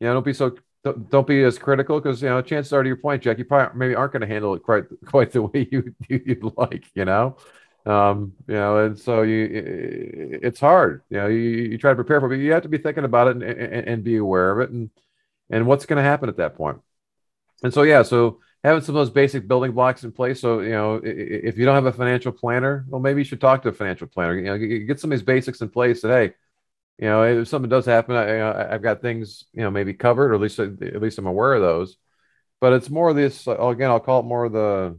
You 0.00 0.06
know, 0.06 0.14
don't 0.14 0.24
be 0.24 0.32
so 0.32 0.56
don't, 0.82 1.10
don't 1.10 1.26
be 1.26 1.42
as 1.42 1.58
critical 1.58 2.00
because 2.00 2.22
you 2.22 2.28
know 2.28 2.40
chances 2.40 2.72
are 2.72 2.82
to 2.82 2.88
your 2.88 2.96
point 2.96 3.22
jack 3.22 3.38
you 3.38 3.44
probably 3.44 3.78
maybe 3.78 3.94
aren't 3.94 4.12
going 4.12 4.22
to 4.22 4.26
handle 4.26 4.54
it 4.54 4.62
quite 4.62 4.84
quite 5.04 5.30
the 5.32 5.42
way 5.42 5.68
you, 5.70 5.94
you 6.08 6.38
would 6.40 6.56
like 6.56 6.86
you 6.94 7.04
know 7.04 7.36
um, 7.90 8.32
you 8.46 8.54
know, 8.54 8.84
and 8.84 8.98
so 8.98 9.22
you, 9.22 10.38
it's 10.42 10.60
hard. 10.60 11.02
You 11.10 11.18
know, 11.18 11.26
you, 11.28 11.38
you 11.38 11.78
try 11.78 11.90
to 11.90 11.96
prepare 11.96 12.20
for 12.20 12.26
it, 12.26 12.36
but 12.36 12.42
you 12.42 12.52
have 12.52 12.62
to 12.62 12.68
be 12.68 12.78
thinking 12.78 13.04
about 13.04 13.28
it 13.28 13.36
and, 13.36 13.42
and, 13.42 13.88
and 13.88 14.04
be 14.04 14.16
aware 14.16 14.50
of 14.52 14.60
it, 14.60 14.70
and 14.70 14.90
and 15.50 15.66
what's 15.66 15.86
going 15.86 15.96
to 15.96 16.08
happen 16.08 16.28
at 16.28 16.36
that 16.36 16.54
point. 16.56 16.78
And 17.62 17.74
so, 17.74 17.82
yeah, 17.82 18.02
so 18.02 18.40
having 18.62 18.82
some 18.82 18.94
of 18.94 19.00
those 19.00 19.10
basic 19.10 19.48
building 19.48 19.72
blocks 19.72 20.04
in 20.04 20.12
place. 20.12 20.40
So, 20.40 20.60
you 20.60 20.70
know, 20.70 21.00
if 21.02 21.58
you 21.58 21.64
don't 21.64 21.74
have 21.74 21.86
a 21.86 21.92
financial 21.92 22.32
planner, 22.32 22.84
well, 22.88 23.00
maybe 23.00 23.20
you 23.20 23.24
should 23.24 23.40
talk 23.40 23.62
to 23.62 23.68
a 23.68 23.72
financial 23.72 24.06
planner. 24.06 24.36
You 24.36 24.44
know, 24.44 24.86
get 24.86 25.00
some 25.00 25.12
of 25.12 25.18
these 25.18 25.26
basics 25.26 25.60
in 25.60 25.70
place. 25.70 26.02
That 26.02 26.08
hey, 26.08 26.34
you 26.98 27.06
know, 27.06 27.22
if 27.22 27.48
something 27.48 27.70
does 27.70 27.86
happen, 27.86 28.16
I, 28.16 28.72
have 28.72 28.82
got 28.82 29.00
things, 29.00 29.44
you 29.52 29.62
know, 29.62 29.70
maybe 29.70 29.94
covered, 29.94 30.30
or 30.30 30.34
at 30.34 30.40
least 30.40 30.58
at 30.58 31.02
least 31.02 31.18
I'm 31.18 31.26
aware 31.26 31.54
of 31.54 31.62
those. 31.62 31.96
But 32.60 32.74
it's 32.74 32.90
more 32.90 33.10
of 33.10 33.16
this. 33.16 33.46
Again, 33.46 33.90
I'll 33.90 34.00
call 34.00 34.20
it 34.20 34.26
more 34.26 34.44
of 34.44 34.52
the, 34.52 34.98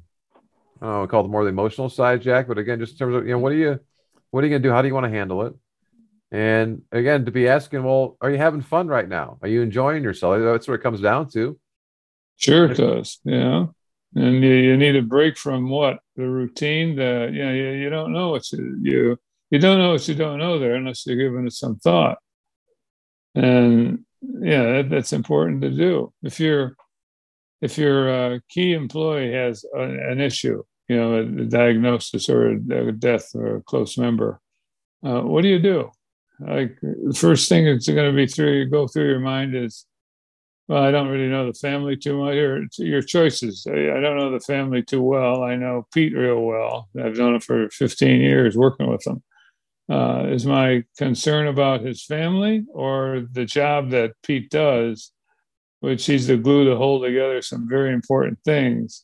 I 0.82 0.86
don't 0.86 0.94
know, 0.94 1.02
I'll 1.02 1.08
call 1.08 1.26
it 1.26 1.30
more 1.30 1.44
the 1.44 1.50
emotional 1.50 1.90
side, 1.90 2.22
Jack. 2.22 2.48
But 2.48 2.58
again, 2.58 2.80
just 2.80 2.94
in 2.94 2.98
terms 2.98 3.16
of 3.16 3.26
you 3.26 3.34
know, 3.34 3.40
what 3.40 3.52
are 3.52 3.56
you, 3.56 3.80
what 4.32 4.44
are 4.44 4.48
you 4.48 4.52
gonna 4.52 4.64
do? 4.64 4.72
How 4.72 4.82
do 4.82 4.88
you 4.88 4.94
want 4.94 5.06
to 5.06 5.12
handle 5.12 5.44
it? 5.44 5.54
And 6.32 6.84
again, 6.92 7.26
to 7.26 7.32
be 7.32 7.48
asking, 7.48 7.84
well, 7.84 8.18
are 8.22 8.32
you 8.32 8.38
having 8.38 8.62
fun 8.62 8.88
right 8.88 9.08
now? 9.08 9.38
Are 9.42 9.50
you 9.50 9.62
enjoying 9.62 10.04
yourself? 10.04 10.40
That's 10.40 10.68
what 10.68 10.76
it 10.76 10.84
comes 10.84 11.02
down 11.02 11.30
to. 11.32 11.60
Sure, 12.38 12.72
it 12.72 12.78
does. 12.78 13.20
Yeah. 13.26 13.68
And 14.16 14.44
you, 14.44 14.54
you 14.54 14.78
need 14.78 14.96
a 14.96 15.02
break 15.02 15.38
from 15.38 15.70
what 15.70 16.00
the 16.16 16.28
routine. 16.28 16.96
The 16.96 17.30
you 17.32 17.46
know 17.46 17.54
you, 17.54 17.70
you 17.72 17.90
don't 17.90 18.14
know 18.14 18.30
what 18.30 18.52
you 18.52 18.78
you 18.82 19.18
you 19.50 19.60
don't 19.60 19.78
know 19.78 19.92
what 19.92 20.08
you 20.08 20.16
don't 20.16 20.40
know 20.40 20.58
there 20.58 20.76
unless 20.76 21.06
you're 21.06 21.18
giving 21.18 21.46
it 21.46 21.54
some 21.54 21.78
thought. 21.78 22.18
And 23.36 24.06
yeah, 24.22 24.64
that, 24.64 24.90
that's 24.90 25.14
important 25.14 25.62
to 25.62 25.70
do. 25.70 26.14
If 26.24 26.40
your 26.40 26.76
if 27.62 27.78
your 27.78 28.10
uh, 28.10 28.40
key 28.50 28.74
employee 28.74 29.34
has 29.34 29.64
an 29.74 30.20
issue, 30.20 30.64
you 30.92 30.98
know, 30.98 31.20
a, 31.20 31.46
diagnosis 31.46 32.30
or 32.30 32.50
a, 32.50 32.88
a, 32.88 32.92
death 32.92 33.32
or 33.34 33.58
a 33.58 33.62
close 33.62 33.98
member, 33.98 34.42
uh, 35.04 35.22
what 35.22 35.42
do 35.42 35.48
you 35.48 35.60
do? 35.60 35.90
Like 36.40 36.78
the 36.82 37.16
first 37.16 37.48
thing 37.48 37.66
that's 37.66 37.88
going 37.88 38.12
to 38.12 38.16
be 38.16 38.28
through 38.28 38.70
go 38.70 38.88
through 38.88 39.10
your 39.10 39.20
mind 39.20 39.56
is 39.56 39.86
well, 40.68 40.84
I 40.84 40.92
don't 40.92 41.10
really 41.10 41.28
know 41.28 41.48
the 41.48 41.54
family 41.54 41.98
too 41.98 42.18
much. 42.18 42.36
Your, 42.36 42.64
your 42.78 43.02
choices. 43.02 43.68
I, 43.68 43.74
I, 43.74 44.00
don't 44.00 44.18
know 44.18 44.32
the 44.32 44.40
family 44.40 44.82
too 44.82 45.02
well. 45.02 45.44
I 45.44 45.56
know 45.56 45.86
Pete 45.94 46.16
real 46.16 46.42
well. 46.42 46.88
I've 46.98 47.18
known 47.18 47.36
him 47.36 47.42
for 47.42 47.70
15 47.72 48.22
years 48.22 48.56
working 48.56 48.90
with 48.90 49.06
him. 49.06 49.22
Uh, 49.92 50.28
is 50.30 50.46
my 50.46 50.86
concern 50.98 51.48
about 51.48 51.82
his 51.82 52.06
family 52.06 52.64
or 52.74 53.28
the 53.34 53.44
job 53.44 53.90
that 53.90 54.14
Pete 54.24 54.50
does, 54.50 55.12
which 55.82 56.06
he's 56.06 56.28
the 56.28 56.38
glue 56.38 56.64
to 56.64 56.78
hold 56.78 57.04
together 57.04 57.42
some 57.42 57.68
very 57.68 57.94
important 57.94 58.40
things. 58.46 59.04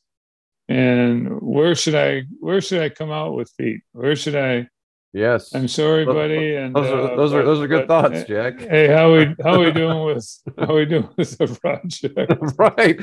And 0.69 1.41
where 1.41 1.75
should 1.75 1.95
I 1.95 2.23
where 2.39 2.62
should 2.62 2.82
I 2.82 2.89
come 2.89 3.12
out 3.12 3.36
with 3.36 3.51
Pete? 3.58 3.82
Where 3.93 4.15
should 4.15 4.36
I 4.36 4.67
Yes. 5.13 5.56
I'm 5.56 5.67
sorry, 5.67 6.06
buddy. 6.06 6.56
And 6.56 6.75
those 6.75 6.88
are 6.88 7.15
those 7.15 7.34
uh, 7.34 7.38
are 7.38 7.43
those 7.43 7.60
are 7.60 7.67
good 7.67 7.88
but, 7.88 8.12
thoughts, 8.12 8.27
Jack. 8.27 8.60
Hey, 8.60 8.88
how 8.88 9.13
we 9.13 9.36
how 9.43 9.60
we 9.60 9.71
doing 9.82 10.03
with 10.03 10.27
how 10.60 10.75
we 10.75 10.86
doing 10.86 11.10
with 11.17 11.38
the 11.38 11.47
project? 11.47 12.56
right. 12.58 13.01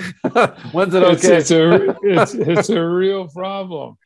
When's 0.73 0.95
it 0.95 1.03
okay? 1.03 1.39
It's, 1.39 1.51
it's 1.51 1.51
a 1.51 1.97
it's, 2.03 2.35
it's 2.35 2.69
a 2.69 2.85
real 2.85 3.27
problem. 3.29 3.97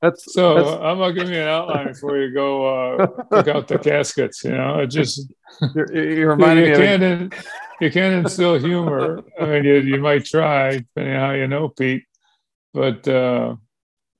That's 0.00 0.32
so. 0.32 0.54
That's, 0.54 0.68
I'm 0.68 0.98
gonna 0.98 1.12
give 1.12 1.28
you 1.28 1.36
an 1.36 1.48
outline 1.48 1.88
before 1.88 2.16
you 2.16 2.32
go 2.32 2.96
uh, 2.96 3.06
pick 3.06 3.54
out 3.54 3.68
the 3.68 3.78
caskets. 3.78 4.42
You 4.44 4.52
know, 4.52 4.78
it 4.78 4.86
just 4.86 5.30
you're, 5.74 5.92
you're 5.94 6.30
reminding 6.30 6.64
you, 6.64 6.72
you 6.72 6.78
me. 6.78 6.84
Can't 6.84 7.02
in, 7.02 7.32
you 7.80 7.90
can't 7.90 8.14
instill 8.24 8.58
humor. 8.58 9.22
I 9.40 9.46
mean, 9.46 9.64
you 9.64 9.74
you 9.74 10.00
might 10.00 10.24
try, 10.24 10.78
depending 10.78 11.14
on 11.14 11.20
how 11.20 11.32
you 11.32 11.46
know 11.46 11.68
Pete, 11.68 12.04
but. 12.72 13.06
uh 13.08 13.56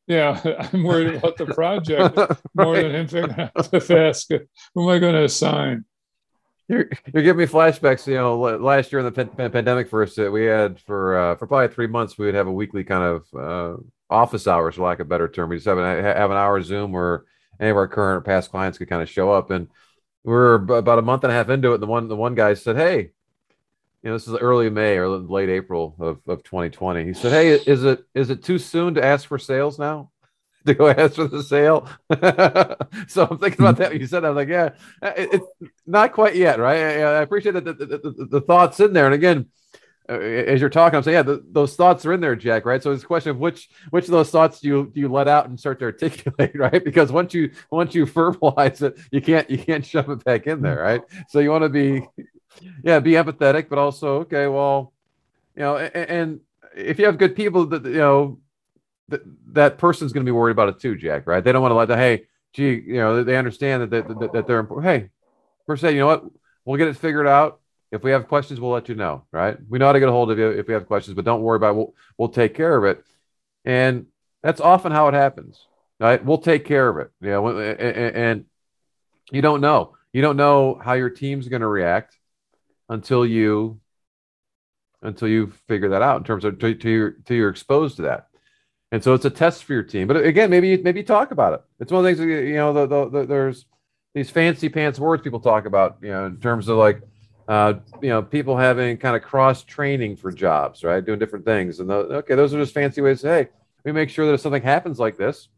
yeah, 0.07 0.41
I'm 0.73 0.83
worried 0.83 1.15
about 1.15 1.37
the 1.37 1.47
project 1.47 2.17
more 2.55 2.75
right. 2.75 2.83
than 2.83 2.95
him 2.95 3.09
figuring 3.09 3.41
out 3.41 3.71
the 3.71 3.81
basket. 3.81 4.49
Who 4.75 4.83
am 4.83 4.97
I 4.97 4.99
going 4.99 5.15
to 5.15 5.25
assign? 5.25 5.85
You're, 6.69 6.89
you're 7.13 7.23
giving 7.23 7.39
me 7.39 7.47
flashbacks. 7.47 8.07
You 8.07 8.15
know, 8.15 8.39
last 8.41 8.93
year 8.93 9.01
in 9.01 9.05
the 9.05 9.13
pan- 9.13 9.51
pandemic, 9.51 9.89
first 9.89 10.19
we 10.19 10.45
had 10.45 10.81
for 10.81 11.17
uh, 11.17 11.37
for 11.37 11.47
probably 11.47 11.75
three 11.75 11.87
months, 11.87 12.17
we 12.17 12.27
would 12.27 12.35
have 12.35 12.47
a 12.47 12.53
weekly 12.53 12.85
kind 12.85 13.03
of 13.05 13.27
uh, 13.35 13.83
office 14.11 14.47
hours, 14.47 14.77
for 14.77 14.83
lack 14.83 15.01
of 15.01 15.07
a 15.07 15.09
better 15.09 15.29
term. 15.29 15.51
We 15.51 15.57
just 15.57 15.67
have 15.67 15.79
an, 15.79 16.05
have 16.05 16.31
an 16.31 16.37
hour 16.37 16.61
Zoom 16.63 16.93
where 16.93 17.25
any 17.61 17.71
of 17.71 17.77
our 17.77 17.89
current 17.89 18.19
or 18.19 18.21
past 18.23 18.51
clients 18.51 18.79
could 18.79 18.89
kind 18.89 19.03
of 19.03 19.11
show 19.11 19.31
up, 19.31 19.51
and 19.51 19.69
we're 20.25 20.55
about 20.55 20.99
a 20.99 21.03
month 21.03 21.25
and 21.25 21.33
a 21.33 21.37
half 21.37 21.49
into 21.49 21.73
it. 21.73 21.75
And 21.75 21.83
the 21.83 21.89
one 21.89 22.09
the 22.09 22.17
one 22.17 22.35
guy 22.35 22.55
said, 22.55 22.77
"Hey, 22.77 23.11
you 24.03 24.11
know, 24.11 24.17
this 24.17 24.27
is 24.27 24.35
early 24.35 24.69
May 24.69 24.97
or 24.99 25.09
late 25.09 25.49
April 25.49 25.95
of, 26.01 26.19
of 26.27 26.43
2020. 26.43 27.05
He 27.05 27.15
said, 27.15 27.33
Hey, 27.33 27.51
is 27.51 27.85
it 27.85 28.05
is 28.15 28.31
it 28.31 28.43
too 28.43 28.59
soon 28.59 28.95
to 28.95 29.05
ask 29.05 29.29
for 29.29 29.39
sales 29.39 29.79
now? 29.79 30.11
To 30.65 30.75
go 30.75 30.89
ask 30.89 31.17
for 31.17 31.27
the 31.27 31.43
sale. 31.43 31.89
so 33.09 33.27
I'm 33.29 33.39
thinking 33.39 33.67
about 33.67 33.79
that. 33.79 33.99
You 33.99 34.07
said, 34.07 34.25
I 34.25 34.29
was 34.29 34.37
like, 34.37 34.47
yeah, 34.47 34.69
it, 35.03 35.31
it's 35.33 35.47
not 35.89 36.13
quite 36.13 36.37
yet, 36.37 36.61
right? 36.61 36.79
I, 36.79 37.01
I 37.01 37.23
appreciate 37.23 37.55
that 37.55 37.65
the, 37.65 37.73
the, 37.73 37.87
the, 37.87 38.27
the, 38.31 38.41
thoughts 38.43 38.79
in 38.79 38.93
there. 38.93 39.07
And 39.07 39.13
again, 39.13 39.49
uh, 40.09 40.13
as 40.13 40.61
you're 40.61 40.71
talking, 40.71 40.97
I'm 40.97 41.03
saying, 41.03 41.17
yeah, 41.17 41.23
the, 41.23 41.45
those 41.51 41.75
thoughts 41.75 42.07
are 42.07 42.13
in 42.13 42.21
there, 42.21 42.37
Jack, 42.37 42.65
right? 42.65 42.81
So 42.81 42.93
it's 42.93 43.03
a 43.03 43.07
question 43.07 43.31
of 43.31 43.39
which 43.39 43.71
which 43.91 44.05
of 44.05 44.13
those 44.13 44.31
thoughts 44.31 44.61
do 44.61 44.69
you 44.69 44.93
do 44.95 45.01
you 45.01 45.09
let 45.09 45.27
out 45.27 45.49
and 45.49 45.59
start 45.59 45.81
to 45.81 45.87
articulate, 45.87 46.53
right? 46.55 46.85
Because 46.85 47.11
once 47.11 47.35
you 47.35 47.51
once 47.73 47.93
you 47.93 48.07
verbalize 48.07 48.83
it, 48.83 48.97
you 49.11 49.21
can't 49.21 49.51
you 49.51 49.59
can't 49.59 49.85
shove 49.85 50.11
it 50.11 50.23
back 50.23 50.47
in 50.47 50.63
there, 50.63 50.81
right? 50.81 51.03
So 51.29 51.41
you 51.41 51.51
want 51.51 51.65
to 51.65 51.71
be 51.71 52.07
yeah, 52.83 53.01
be 53.01 53.13
empathetic, 53.13 53.69
but 53.69 53.79
also 53.79 54.21
okay, 54.21 54.47
well, 54.47 54.93
you 55.57 55.63
know, 55.63 55.77
and, 55.77 55.95
and 55.95 56.41
if 56.75 56.99
you 56.99 57.07
have 57.07 57.19
good 57.19 57.37
people 57.37 57.67
that 57.67 57.85
you 57.85 57.93
know 57.95 58.39
that 59.09 59.23
that 59.53 59.79
person's 59.79 60.13
going 60.13 60.25
to 60.25 60.29
be 60.29 60.35
worried 60.35 60.53
about 60.53 60.69
it 60.69 60.81
too, 60.81 60.97
Jack. 60.97 61.27
Right? 61.27 61.43
They 61.43 61.53
don't 61.53 61.63
want 61.63 61.73
to 61.73 61.77
let 61.77 61.89
the 61.89 61.97
hey, 61.97 62.27
gee, 62.53 62.83
you 62.87 62.95
know, 62.95 63.25
they 63.25 63.37
understand 63.37 63.83
that 63.83 63.91
that, 63.91 64.19
that, 64.21 64.33
that 64.33 64.47
they're 64.47 64.59
important. 64.59 64.87
Hey, 64.87 65.11
per 65.67 65.77
se, 65.77 65.93
you 65.93 66.01
know 66.01 66.07
what? 66.07 66.25
We'll 66.65 66.79
get 66.79 66.89
it 66.89 66.97
figured 66.97 67.27
out. 67.27 67.61
If 67.91 68.03
we 68.03 68.13
have 68.13 68.27
questions, 68.27 68.59
we'll 68.59 68.71
let 68.71 68.89
you 68.89 68.95
know. 68.95 69.25
Right? 69.33 69.57
We 69.69 69.79
know 69.79 69.87
how 69.87 69.93
to 69.93 70.01
get 70.01 70.09
a 70.09 70.13
hold 70.13 70.31
of 70.31 70.39
you 70.39 70.49
if 70.49 70.67
we 70.67 70.75
have 70.75 70.87
questions, 70.87 71.15
but 71.15 71.25
don't 71.25 71.43
worry 71.43 71.57
about 71.57 71.71
it. 71.71 71.77
We'll 71.77 71.95
we'll 72.17 72.29
take 72.29 72.55
care 72.55 72.77
of 72.77 72.85
it. 72.85 73.05
And 73.65 74.07
that's 74.43 74.61
often 74.61 74.93
how 74.93 75.09
it 75.09 75.15
happens. 75.15 75.67
Right? 76.01 76.25
We'll 76.25 76.39
take 76.39 76.65
care 76.65 76.89
of 76.89 76.99
it. 76.99 77.11
You 77.21 77.31
know, 77.31 77.49
and, 77.49 78.17
and 78.17 78.45
you 79.31 79.43
don't 79.43 79.61
know. 79.61 79.95
You 80.13 80.21
don't 80.21 80.37
know 80.37 80.81
how 80.83 80.95
your 80.95 81.11
team's 81.11 81.49
going 81.49 81.63
to 81.63 81.69
react 81.69 82.19
until 82.93 83.27
you 83.27 83.81
until 85.01 85.27
you 85.27 85.53
figure 85.67 85.89
that 85.89 86.03
out 86.03 86.19
in 86.19 86.25
terms 86.25 86.45
of 86.45 86.59
to, 86.59 86.75
to 86.75 86.91
your 86.91 87.11
to 87.25 87.35
you're 87.35 87.49
exposed 87.49 87.97
to 87.97 88.03
that. 88.03 88.29
And 88.93 89.03
so 89.03 89.15
it's 89.15 89.25
a 89.25 89.31
test 89.31 89.65
for 89.65 89.73
your 89.73 89.83
team. 89.83 90.07
But 90.07 90.19
again 90.19 90.51
maybe 90.51 90.77
maybe 90.77 91.03
talk 91.03 91.31
about 91.31 91.55
it. 91.55 91.63
It's 91.81 91.91
one 91.91 92.05
of 92.05 92.17
the 92.17 92.23
things 92.25 92.49
you 92.49 92.55
know 92.55 92.73
the, 92.73 92.87
the, 92.87 93.11
the, 93.11 93.27
there's 93.27 93.67
these 94.15 94.31
fancy 94.31 94.69
pants 94.69 94.99
words 94.99 95.23
people 95.23 95.41
talk 95.41 95.65
about 95.65 95.97
you 96.03 96.11
know 96.11 96.27
in 96.27 96.37
terms 96.37 96.69
of 96.69 96.77
like 96.77 97.01
uh, 97.49 97.75
you 98.03 98.11
know 98.11 98.23
people 98.23 98.57
having 98.57 98.97
kind 98.99 99.17
of 99.17 99.23
cross 99.23 99.65
training 99.65 100.17
for 100.17 100.31
jobs 100.31 100.85
right? 100.85 101.05
Doing 101.05 101.19
different 101.19 101.47
things. 101.47 101.81
And 101.81 101.89
the, 101.89 101.95
okay 101.95 102.35
those 102.35 102.53
are 102.53 102.59
just 102.59 102.75
fancy 102.75 103.01
ways 103.01 103.23
to 103.23 103.23
say 103.23 103.43
hey 103.45 103.49
we 103.85 103.93
make 103.93 104.11
sure 104.11 104.27
that 104.27 104.35
if 104.35 104.41
something 104.41 104.63
happens 104.63 104.99
like 104.99 105.17
this 105.17 105.49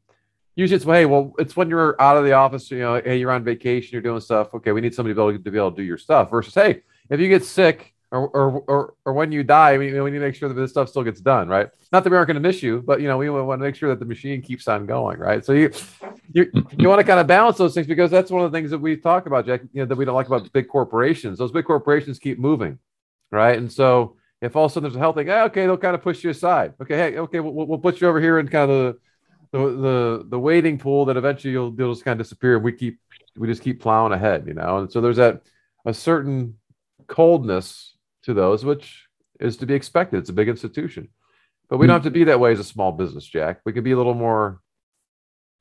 usually 0.55 0.77
it's 0.77 0.85
hey 0.85 1.05
well 1.05 1.35
it's 1.38 1.57
when 1.57 1.68
you're 1.68 2.01
out 2.01 2.16
of 2.16 2.25
the 2.25 2.33
office 2.33 2.70
you 2.70 2.79
know 2.79 3.03
hey 3.05 3.18
you're 3.18 3.33
on 3.33 3.42
vacation 3.42 3.90
you're 3.92 4.01
doing 4.01 4.20
stuff. 4.20 4.55
Okay 4.55 4.70
we 4.70 4.81
need 4.81 4.94
somebody 4.94 5.12
to 5.12 5.16
be 5.16 5.23
able 5.23 5.33
to, 5.33 5.44
to 5.44 5.51
be 5.51 5.59
able 5.59 5.73
to 5.73 5.77
do 5.77 5.83
your 5.83 5.99
stuff 5.99 6.31
versus 6.31 6.55
hey 6.55 6.83
if 7.11 7.21
you 7.21 7.29
get 7.29 7.45
sick 7.45 7.95
or, 8.11 8.29
or, 8.29 8.64
or, 8.69 8.95
or 9.05 9.12
when 9.12 9.33
you 9.33 9.43
die, 9.43 9.77
we, 9.77 9.93
we 10.01 10.11
need 10.11 10.19
to 10.19 10.25
make 10.25 10.35
sure 10.37 10.49
that 10.49 10.55
this 10.55 10.71
stuff 10.71 10.88
still 10.88 11.03
gets 11.03 11.21
done, 11.21 11.49
right? 11.49 11.69
Not 11.93 12.05
that 12.05 12.11
we 12.11 12.17
aren't 12.17 12.29
going 12.29 12.37
to 12.37 12.40
miss 12.40 12.62
you, 12.62 12.83
but 12.87 13.01
you 13.01 13.09
know, 13.09 13.19
we 13.19 13.29
want 13.29 13.61
to 13.61 13.64
make 13.64 13.75
sure 13.75 13.88
that 13.88 13.99
the 13.99 14.05
machine 14.05 14.40
keeps 14.40 14.69
on 14.69 14.87
going, 14.87 15.19
right? 15.19 15.45
So 15.45 15.53
you, 15.53 15.71
you, 16.33 16.51
you 16.79 16.88
want 16.88 17.01
to 17.01 17.05
kind 17.05 17.19
of 17.19 17.27
balance 17.27 17.59
those 17.59 17.75
things 17.75 17.87
because 17.87 18.11
that's 18.11 18.31
one 18.31 18.45
of 18.45 18.53
the 18.53 18.57
things 18.57 18.71
that 18.71 18.79
we 18.79 18.97
talk 18.97 19.27
about, 19.27 19.47
Jack, 19.47 19.62
you 19.73 19.83
know, 19.83 19.87
that 19.87 19.97
we 19.97 20.05
don't 20.05 20.14
like 20.14 20.29
about 20.29 20.51
big 20.53 20.69
corporations. 20.69 21.38
Those 21.38 21.51
big 21.51 21.64
corporations 21.64 22.19
keep 22.19 22.38
moving, 22.38 22.79
right? 23.33 23.59
And 23.59 23.71
so 23.71 24.17
if 24.40 24.55
all 24.55 24.67
of 24.67 24.71
a 24.71 24.75
sudden 24.75 24.85
there's 24.85 24.97
a 24.97 25.01
health 25.01 25.17
thing, 25.17 25.29
ah, 25.31 25.45
okay, 25.45 25.67
they'll 25.67 25.77
kind 25.77 25.97
of 25.97 26.03
push 26.03 26.23
you 26.23 26.31
aside. 26.31 26.75
Okay, 26.81 26.97
hey, 26.97 27.19
okay, 27.19 27.40
we'll, 27.40 27.67
we'll 27.67 27.79
put 27.79 28.01
you 28.01 28.09
over 28.09 28.21
here 28.21 28.38
in 28.38 28.47
kind 28.47 28.71
of 28.71 28.97
the, 29.51 29.59
the, 29.59 29.59
the, 29.59 30.27
the 30.31 30.38
waiting 30.38 30.79
pool 30.79 31.05
that 31.07 31.17
eventually 31.17 31.53
you'll, 31.53 31.75
you'll 31.77 31.93
just 31.93 32.05
kind 32.05 32.21
of 32.21 32.25
disappear. 32.25 32.61
We 32.61 32.73
keep, 32.73 33.01
we 33.37 33.49
just 33.49 33.62
keep 33.62 33.81
plowing 33.81 34.12
ahead, 34.12 34.47
you 34.47 34.55
know? 34.55 34.79
And 34.79 34.93
so 34.93 35.01
there's 35.01 35.17
that, 35.17 35.43
a 35.87 35.93
certain 35.93 36.57
coldness 37.07 37.97
to 38.25 38.35
those, 38.35 38.64
which 38.64 39.07
is 39.40 39.57
to 39.59 39.67
be 39.67 39.75
expected. 39.75 40.19
It's 40.19 40.31
a 40.31 40.35
big 40.35 40.49
institution. 40.49 41.09
But 41.69 41.79
we 41.79 41.87
don't 41.87 41.95
have 41.95 42.05
to 42.05 42.11
be 42.11 42.25
that 42.25 42.40
way 42.40 42.53
as 42.53 42.61
a 42.61 42.64
small 42.64 42.93
business, 42.93 43.25
Jack. 43.25 43.61
We 43.64 43.73
can 43.73 43.85
be 43.85 43.93
a 43.93 43.97
little 43.97 44.14
more 44.14 44.61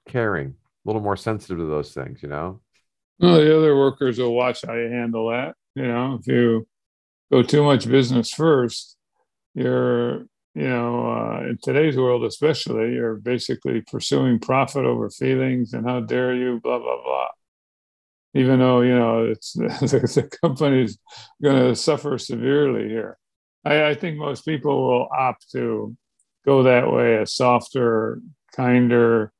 caring, 0.07 0.49
a 0.49 0.53
little 0.89 1.01
more 1.01 1.15
sensitive 1.15 1.57
to 1.57 1.65
those 1.65 1.93
things, 1.93 2.21
you 2.21 2.29
know? 2.29 2.61
Well, 3.19 3.35
the 3.35 3.57
other 3.57 3.75
workers 3.77 4.19
will 4.19 4.33
watch 4.33 4.63
how 4.65 4.73
you 4.73 4.89
handle 4.89 5.29
that. 5.29 5.55
You 5.75 5.87
know, 5.87 6.19
if 6.19 6.27
you 6.27 6.67
go 7.31 7.41
too 7.41 7.63
much 7.63 7.87
business 7.87 8.31
first, 8.31 8.97
you're, 9.55 10.25
you 10.55 10.67
know, 10.67 11.09
uh, 11.09 11.49
in 11.49 11.57
today's 11.63 11.95
world, 11.95 12.25
especially, 12.25 12.93
you're 12.93 13.15
basically 13.15 13.81
pursuing 13.81 14.39
profit 14.39 14.85
over 14.85 15.09
feelings 15.09 15.73
and 15.73 15.87
how 15.87 16.01
dare 16.01 16.35
you, 16.35 16.59
blah, 16.61 16.79
blah, 16.79 17.01
blah 17.01 17.27
even 18.33 18.59
though 18.59 18.81
you 18.81 18.97
know 18.97 19.25
it's 19.25 19.53
the 19.53 20.29
company's 20.41 20.97
going 21.41 21.57
to 21.57 21.75
suffer 21.75 22.17
severely 22.17 22.89
here. 22.89 23.17
I, 23.65 23.89
I, 23.89 23.93
think 23.93 24.17
most 24.17 24.43
people 24.43 24.87
will 24.87 25.07
opt 25.17 25.49
to 25.51 25.95
go 26.45 26.63
that 26.63 26.91
way, 26.91 27.15
a 27.15 27.25
softer, 27.25 28.19
kinder, 28.55 29.31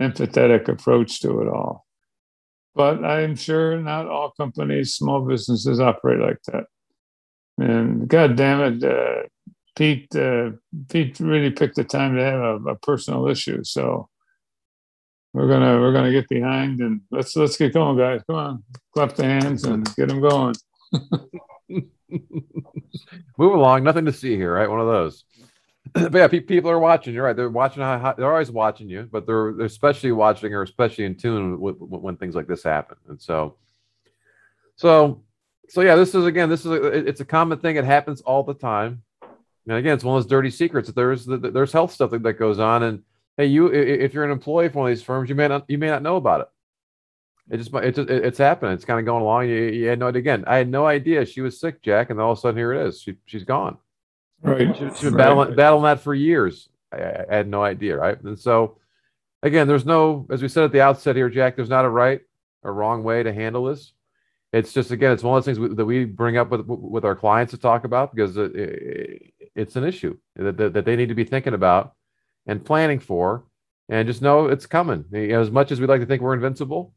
empathetic 0.00 0.68
approach 0.68 1.20
to 1.20 1.40
it 1.40 1.48
all. 1.48 1.86
But 2.74 3.04
I'm 3.04 3.36
sure 3.36 3.78
not 3.78 4.08
all 4.08 4.32
companies, 4.32 4.94
small 4.94 5.20
businesses 5.20 5.80
operate 5.80 6.20
like 6.20 6.42
that. 6.48 6.64
And 7.58 8.08
God 8.08 8.36
damn 8.36 8.60
it, 8.60 8.84
uh, 8.84 9.28
Pete 9.76 10.14
uh, 10.16 10.50
Pete 10.90 11.18
really 11.20 11.50
picked 11.50 11.76
the 11.76 11.84
time 11.84 12.16
to 12.16 12.22
have 12.22 12.40
a, 12.40 12.70
a, 12.70 12.76
personal 12.76 13.28
issue. 13.28 13.62
So 13.64 14.08
we're 15.32 15.48
gonna 15.48 15.80
we're 15.80 15.92
gonna 15.92 16.12
get 16.12 16.28
behind 16.28 16.80
and 16.80 17.00
let's 17.10 17.34
let's 17.36 17.56
get 17.56 17.72
going, 17.72 17.96
guys. 17.96 18.20
Come 18.26 18.36
on, 18.36 18.62
clap 18.92 19.14
the 19.14 19.24
hands 19.24 19.64
and 19.64 19.84
get 19.96 20.08
them 20.08 20.20
going. 20.20 20.54
Move 23.38 23.54
along. 23.54 23.82
Nothing 23.82 24.04
to 24.04 24.12
see 24.12 24.36
here, 24.36 24.54
right? 24.54 24.68
One 24.68 24.80
of 24.80 24.86
those. 24.86 25.24
but 25.94 26.14
yeah, 26.14 26.28
people 26.28 26.70
are 26.70 26.78
watching. 26.78 27.14
You're 27.14 27.24
right. 27.24 27.36
They're 27.36 27.48
watching. 27.48 27.82
How, 27.82 28.14
they're 28.16 28.30
always 28.30 28.50
watching 28.50 28.88
you, 28.88 29.08
but 29.10 29.26
they're, 29.26 29.52
they're 29.52 29.66
especially 29.66 30.12
watching 30.12 30.54
or 30.54 30.62
especially 30.62 31.04
in 31.04 31.16
tune 31.16 31.60
with, 31.60 31.76
with, 31.78 32.00
when 32.00 32.16
things 32.16 32.34
like 32.34 32.46
this 32.46 32.62
happen. 32.62 32.96
And 33.08 33.20
so, 33.20 33.56
so, 34.76 35.22
so 35.68 35.80
yeah, 35.80 35.96
this 35.96 36.14
is 36.14 36.24
again, 36.24 36.48
this 36.48 36.60
is 36.60 36.72
a, 36.72 36.82
it's 36.84 37.20
a 37.20 37.24
common 37.24 37.58
thing. 37.58 37.76
It 37.76 37.84
happens 37.84 38.20
all 38.20 38.42
the 38.42 38.54
time. 38.54 39.02
And 39.66 39.76
again, 39.76 39.94
it's 39.94 40.04
one 40.04 40.16
of 40.16 40.22
those 40.22 40.30
dirty 40.30 40.50
secrets 40.50 40.88
that 40.88 40.96
there's 40.96 41.26
there's 41.26 41.72
health 41.72 41.92
stuff 41.92 42.10
that, 42.10 42.22
that 42.22 42.34
goes 42.34 42.58
on. 42.58 42.82
And 42.82 43.02
hey, 43.36 43.46
you 43.46 43.66
if 43.66 44.14
you're 44.14 44.24
an 44.24 44.30
employee 44.30 44.68
for 44.68 44.80
one 44.80 44.90
of 44.90 44.96
these 44.96 45.04
firms, 45.04 45.28
you 45.28 45.34
may 45.34 45.48
not 45.48 45.64
you 45.68 45.78
may 45.78 45.88
not 45.88 46.02
know 46.02 46.16
about 46.16 46.42
it. 46.42 46.48
It 47.50 47.56
just 47.58 47.74
it 47.74 47.94
just 47.94 48.08
it's 48.08 48.38
happening. 48.38 48.72
It's 48.72 48.84
kind 48.84 49.00
of 49.00 49.06
going 49.06 49.22
along. 49.22 49.48
You, 49.48 49.56
you 49.56 49.86
had 49.88 49.98
no 49.98 50.08
again. 50.08 50.44
I 50.46 50.56
had 50.56 50.68
no 50.68 50.86
idea 50.86 51.26
she 51.26 51.40
was 51.40 51.58
sick, 51.58 51.82
Jack, 51.82 52.10
and 52.10 52.20
all 52.20 52.32
of 52.32 52.38
a 52.38 52.40
sudden 52.40 52.56
here 52.56 52.72
it 52.72 52.86
is. 52.86 53.00
She 53.00 53.16
she's 53.26 53.44
gone. 53.44 53.78
Right. 54.42 54.76
She, 54.76 54.84
has 54.84 55.00
been 55.00 55.14
right. 55.14 55.18
battling 55.18 55.56
battling 55.56 55.84
that 55.84 56.00
for 56.00 56.14
years. 56.14 56.68
I, 56.92 56.96
I, 57.30 57.36
had 57.36 57.48
no 57.48 57.62
idea, 57.62 57.96
right? 57.96 58.20
And 58.22 58.38
so 58.38 58.78
again, 59.42 59.66
there's 59.66 59.86
no, 59.86 60.26
as 60.30 60.42
we 60.42 60.48
said 60.48 60.64
at 60.64 60.72
the 60.72 60.80
outset 60.80 61.16
here, 61.16 61.30
Jack. 61.30 61.56
There's 61.56 61.68
not 61.68 61.84
a 61.84 61.88
right 61.88 62.20
or 62.62 62.72
wrong 62.72 63.02
way 63.02 63.22
to 63.22 63.32
handle 63.32 63.64
this. 63.64 63.92
It's 64.52 64.72
just 64.72 64.90
again, 64.90 65.12
it's 65.12 65.22
one 65.22 65.38
of 65.38 65.44
those 65.44 65.56
things 65.56 65.76
that 65.76 65.84
we 65.84 66.04
bring 66.04 66.36
up 66.36 66.50
with 66.50 66.66
with 66.66 67.04
our 67.04 67.16
clients 67.16 67.52
to 67.52 67.58
talk 67.58 67.84
about 67.84 68.14
because 68.14 68.36
it, 68.36 68.54
it, 68.54 69.32
it's 69.54 69.76
an 69.76 69.84
issue 69.84 70.16
that, 70.36 70.56
that, 70.56 70.72
that 70.74 70.84
they 70.84 70.96
need 70.96 71.08
to 71.08 71.14
be 71.14 71.24
thinking 71.24 71.54
about 71.54 71.94
and 72.46 72.64
planning 72.64 72.98
for, 72.98 73.44
and 73.88 74.06
just 74.06 74.22
know 74.22 74.46
it's 74.46 74.66
coming. 74.66 75.04
You 75.12 75.28
know, 75.28 75.40
as 75.40 75.50
much 75.50 75.72
as 75.72 75.80
we 75.80 75.86
like 75.86 76.00
to 76.00 76.06
think 76.06 76.22
we're 76.22 76.34
invincible, 76.34 76.94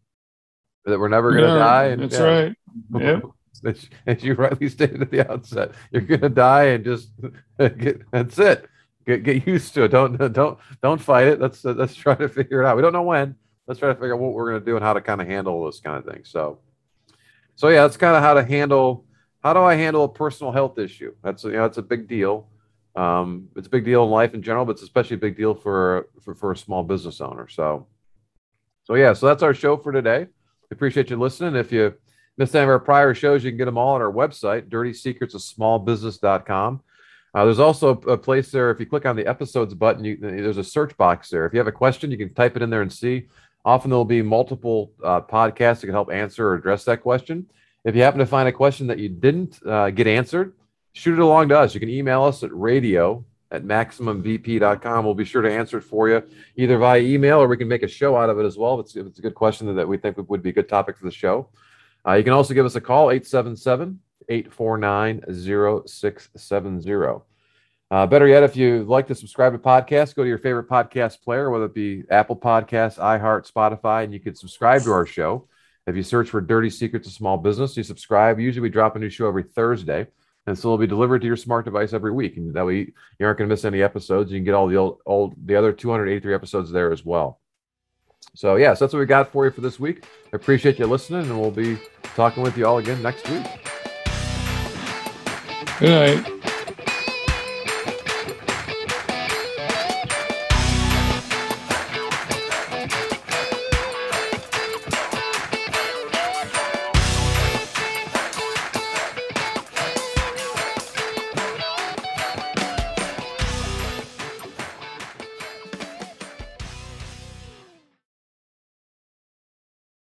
that 0.86 0.99
we're 0.99 1.08
never 1.08 1.31
going 1.31 1.43
to 1.43 1.49
yeah, 1.49 1.60
die. 1.60 1.86
And, 1.86 2.03
that's 2.03 2.15
yeah. 2.15 2.23
right. 2.23 2.55
Yep. 2.93 3.23
as, 3.65 3.89
as 4.05 4.23
you 4.23 4.34
rightly 4.34 4.69
stated 4.69 5.01
at 5.01 5.12
the 5.12 5.29
outset, 5.29 5.71
you're 5.91 6.01
going 6.01 6.21
to 6.21 6.29
die 6.29 6.65
and 6.65 6.86
just 6.86 7.10
get, 7.60 8.01
that's 8.12 8.38
it. 8.39 8.69
Get, 9.05 9.23
get 9.23 9.47
used 9.47 9.73
to 9.75 9.84
it. 9.84 9.89
Don't 9.89 10.17
don't 10.34 10.58
don't 10.81 10.99
fight 10.99 11.27
it. 11.27 11.39
Let's 11.39 11.63
let's 11.63 11.93
try 11.93 12.15
to 12.15 12.27
figure 12.27 12.63
it 12.63 12.65
out. 12.65 12.75
We 12.75 12.81
don't 12.81 12.93
know 12.93 13.03
when. 13.03 13.36
Let's 13.67 13.79
try 13.79 13.89
to 13.89 13.95
figure 13.95 14.15
out 14.15 14.19
what 14.19 14.34
we're 14.34 14.49
going 14.49 14.62
to 14.62 14.65
do 14.65 14.75
and 14.75 14.84
how 14.84 14.93
to 14.93 15.01
kind 15.01 15.21
of 15.21 15.27
handle 15.27 15.63
this 15.65 15.79
kind 15.79 15.97
of 15.97 16.12
thing. 16.12 16.23
So, 16.23 16.60
so 17.55 17.67
yeah, 17.69 17.81
that's 17.81 17.97
kind 17.97 18.15
of 18.15 18.23
how 18.23 18.34
to 18.34 18.43
handle. 18.43 19.05
How 19.43 19.53
do 19.53 19.60
I 19.60 19.75
handle 19.75 20.05
a 20.05 20.10
personal 20.10 20.51
health 20.51 20.79
issue? 20.79 21.13
That's 21.23 21.43
you 21.43 21.51
know, 21.51 21.65
it's 21.65 21.77
a 21.77 21.84
big 21.84 22.08
deal. 22.08 22.47
Um, 22.95 23.49
it's 23.55 23.67
a 23.67 23.69
big 23.69 23.86
deal 23.86 24.03
in 24.03 24.10
life 24.10 24.34
in 24.34 24.41
general, 24.41 24.65
but 24.65 24.73
it's 24.73 24.84
especially 24.84 25.15
a 25.15 25.19
big 25.19 25.38
deal 25.38 25.53
for 25.53 26.08
for, 26.21 26.34
for 26.34 26.51
a 26.51 26.58
small 26.58 26.84
business 26.84 27.21
owner. 27.21 27.47
So, 27.47 27.88
so 28.84 28.95
yeah, 28.95 29.13
so 29.13 29.27
that's 29.27 29.43
our 29.43 29.53
show 29.53 29.77
for 29.77 29.91
today. 29.91 30.27
Appreciate 30.71 31.10
you 31.10 31.17
listening. 31.17 31.55
If 31.55 31.71
you 31.71 31.93
missed 32.38 32.55
any 32.55 32.63
of 32.63 32.69
our 32.69 32.79
prior 32.79 33.13
shows, 33.13 33.43
you 33.43 33.51
can 33.51 33.58
get 33.58 33.65
them 33.65 33.77
all 33.77 33.95
on 33.95 34.01
our 34.01 34.12
website, 34.12 34.69
dirtysecretsofsmallbusiness.com. 34.69 36.81
Uh, 37.34 37.43
there's 37.43 37.60
also 37.60 37.89
a 37.89 38.17
place 38.17 38.49
there. 38.49 38.71
If 38.71 38.79
you 38.79 38.86
click 38.86 39.05
on 39.05 39.17
the 39.17 39.27
episodes 39.27 39.73
button, 39.73 40.05
you, 40.05 40.15
there's 40.17 40.58
a 40.58 40.63
search 40.63 40.95
box 40.95 41.29
there. 41.29 41.45
If 41.45 41.53
you 41.53 41.60
have 41.60 41.67
a 41.67 41.71
question, 41.71 42.10
you 42.10 42.17
can 42.17 42.34
type 42.34 42.55
it 42.55 42.62
in 42.62 42.69
there 42.69 42.81
and 42.81 42.91
see. 42.91 43.27
Often 43.65 43.89
there'll 43.89 44.05
be 44.05 44.21
multiple 44.21 44.93
uh, 45.03 45.19
podcasts 45.21 45.81
that 45.81 45.88
can 45.88 45.93
help 45.93 46.12
answer 46.12 46.47
or 46.47 46.55
address 46.55 46.86
that 46.86 47.01
question. 47.01 47.47
If 47.84 47.93
you 47.95 48.03
happen 48.03 48.19
to 48.19 48.25
find 48.25 48.47
a 48.47 48.53
question 48.53 48.88
that 48.88 48.99
you 48.99 49.10
didn't 49.10 49.60
uh, 49.65 49.89
get 49.89 50.08
answered, 50.08 50.53
shoot 50.95 51.19
it 51.19 51.21
along 51.21 51.49
to 51.49 51.60
us. 51.60 51.73
You 51.73 51.79
can 51.79 51.89
email 51.89 52.23
us 52.23 52.41
at 52.41 52.53
radio 52.53 53.23
at 53.51 53.63
maximumvp.com. 53.63 55.05
We'll 55.05 55.13
be 55.13 55.25
sure 55.25 55.41
to 55.41 55.51
answer 55.51 55.77
it 55.77 55.84
for 55.84 56.10
you 56.10 56.23
either 56.55 56.77
via 56.77 56.99
email 56.99 57.39
or 57.39 57.47
we 57.47 57.58
can 57.58 57.67
make 57.67 57.84
a 57.84 57.88
show 57.88 58.15
out 58.15 58.29
of 58.29 58.39
it 58.39 58.45
as 58.45 58.58
well. 58.58 58.79
If 58.79 58.86
it's, 58.86 58.95
if 58.95 59.05
it's 59.05 59.19
a 59.19 59.21
good 59.21 59.36
question 59.36 59.73
that 59.75 59.88
we 59.88 59.97
think 59.97 60.17
would 60.17 60.41
be 60.41 60.49
a 60.49 60.53
good 60.53 60.69
topic 60.69 60.97
for 60.97 61.05
the 61.05 61.12
show. 61.12 61.49
Uh, 62.08 62.13
you 62.13 62.23
can 62.23 62.34
also 62.34 62.53
give 62.53 62.65
us 62.65 62.75
a 62.75 62.81
call, 62.81 63.12
877 63.12 63.99
849 64.29 65.21
0670. 65.86 67.21
Uh, 67.91 68.08
better 68.08 68.27
yet, 68.27 68.43
if 68.43 68.55
you'd 68.55 68.88
like 68.88 69.08
to 69.08 69.15
subscribe 69.15 69.53
to 69.53 69.60
podcasts, 69.60 70.15
go 70.15 70.23
to 70.23 70.29
your 70.29 70.39
favorite 70.39 70.67
podcast 70.67 71.21
player, 71.21 71.51
whether 71.51 71.65
it 71.65 71.73
be 71.73 72.03
Apple 72.10 72.36
Podcasts, 72.36 72.97
iHeart, 72.97 73.51
Spotify, 73.51 74.03
and 74.03 74.13
you 74.13 74.19
can 74.19 74.34
subscribe 74.34 74.81
to 74.84 74.91
our 74.91 75.05
show. 75.05 75.47
If 75.86 75.95
you 75.95 76.01
search 76.01 76.29
for 76.29 76.41
Dirty 76.41 76.71
Secrets 76.71 77.08
of 77.08 77.13
Small 77.13 77.38
Business, 77.38 77.77
you 77.77 77.84
subscribe. 77.84 78.39
Usually 78.39 78.62
we 78.62 78.69
drop 78.69 78.95
a 78.95 78.99
new 78.99 79.10
show 79.10 79.27
every 79.27 79.43
Thursday. 79.43 80.08
And 80.47 80.58
so 80.58 80.67
it'll 80.67 80.77
be 80.77 80.88
delivered 80.88 81.21
to 81.21 81.27
your 81.27 81.38
smart 81.38 81.65
device 81.65 81.93
every 81.93 82.12
week. 82.12 82.38
And 82.38 82.53
that 82.53 82.65
way 82.65 82.93
you 83.19 83.25
aren't 83.25 83.39
going 83.39 83.49
to 83.49 83.53
miss 83.53 83.65
any 83.65 83.81
episodes. 83.81 84.31
You 84.31 84.38
can 84.38 84.45
get 84.45 84.53
all 84.53 84.67
the 84.67 84.77
old, 84.77 84.99
old 85.05 85.34
the 85.45 85.55
other 85.55 85.73
283 85.73 86.34
episodes 86.36 86.71
there 86.71 86.91
as 86.91 87.03
well. 87.03 87.39
So, 88.36 88.55
yes, 88.58 88.79
that's 88.79 88.93
what 88.93 88.99
we 88.99 89.05
got 89.05 89.31
for 89.31 89.45
you 89.45 89.51
for 89.51 89.62
this 89.62 89.79
week. 89.79 90.05
I 90.31 90.36
appreciate 90.36 90.77
you 90.77 90.88
listening, 90.88 91.21
and 91.21 91.39
we'll 91.39 91.51
be 91.51 91.79
talking 92.15 92.43
with 92.43 92.58
you 92.58 92.67
all 92.67 92.79
again 92.79 93.01
next 93.01 93.27
week. 93.29 93.45
Good 95.79 96.23
night. 96.23 96.35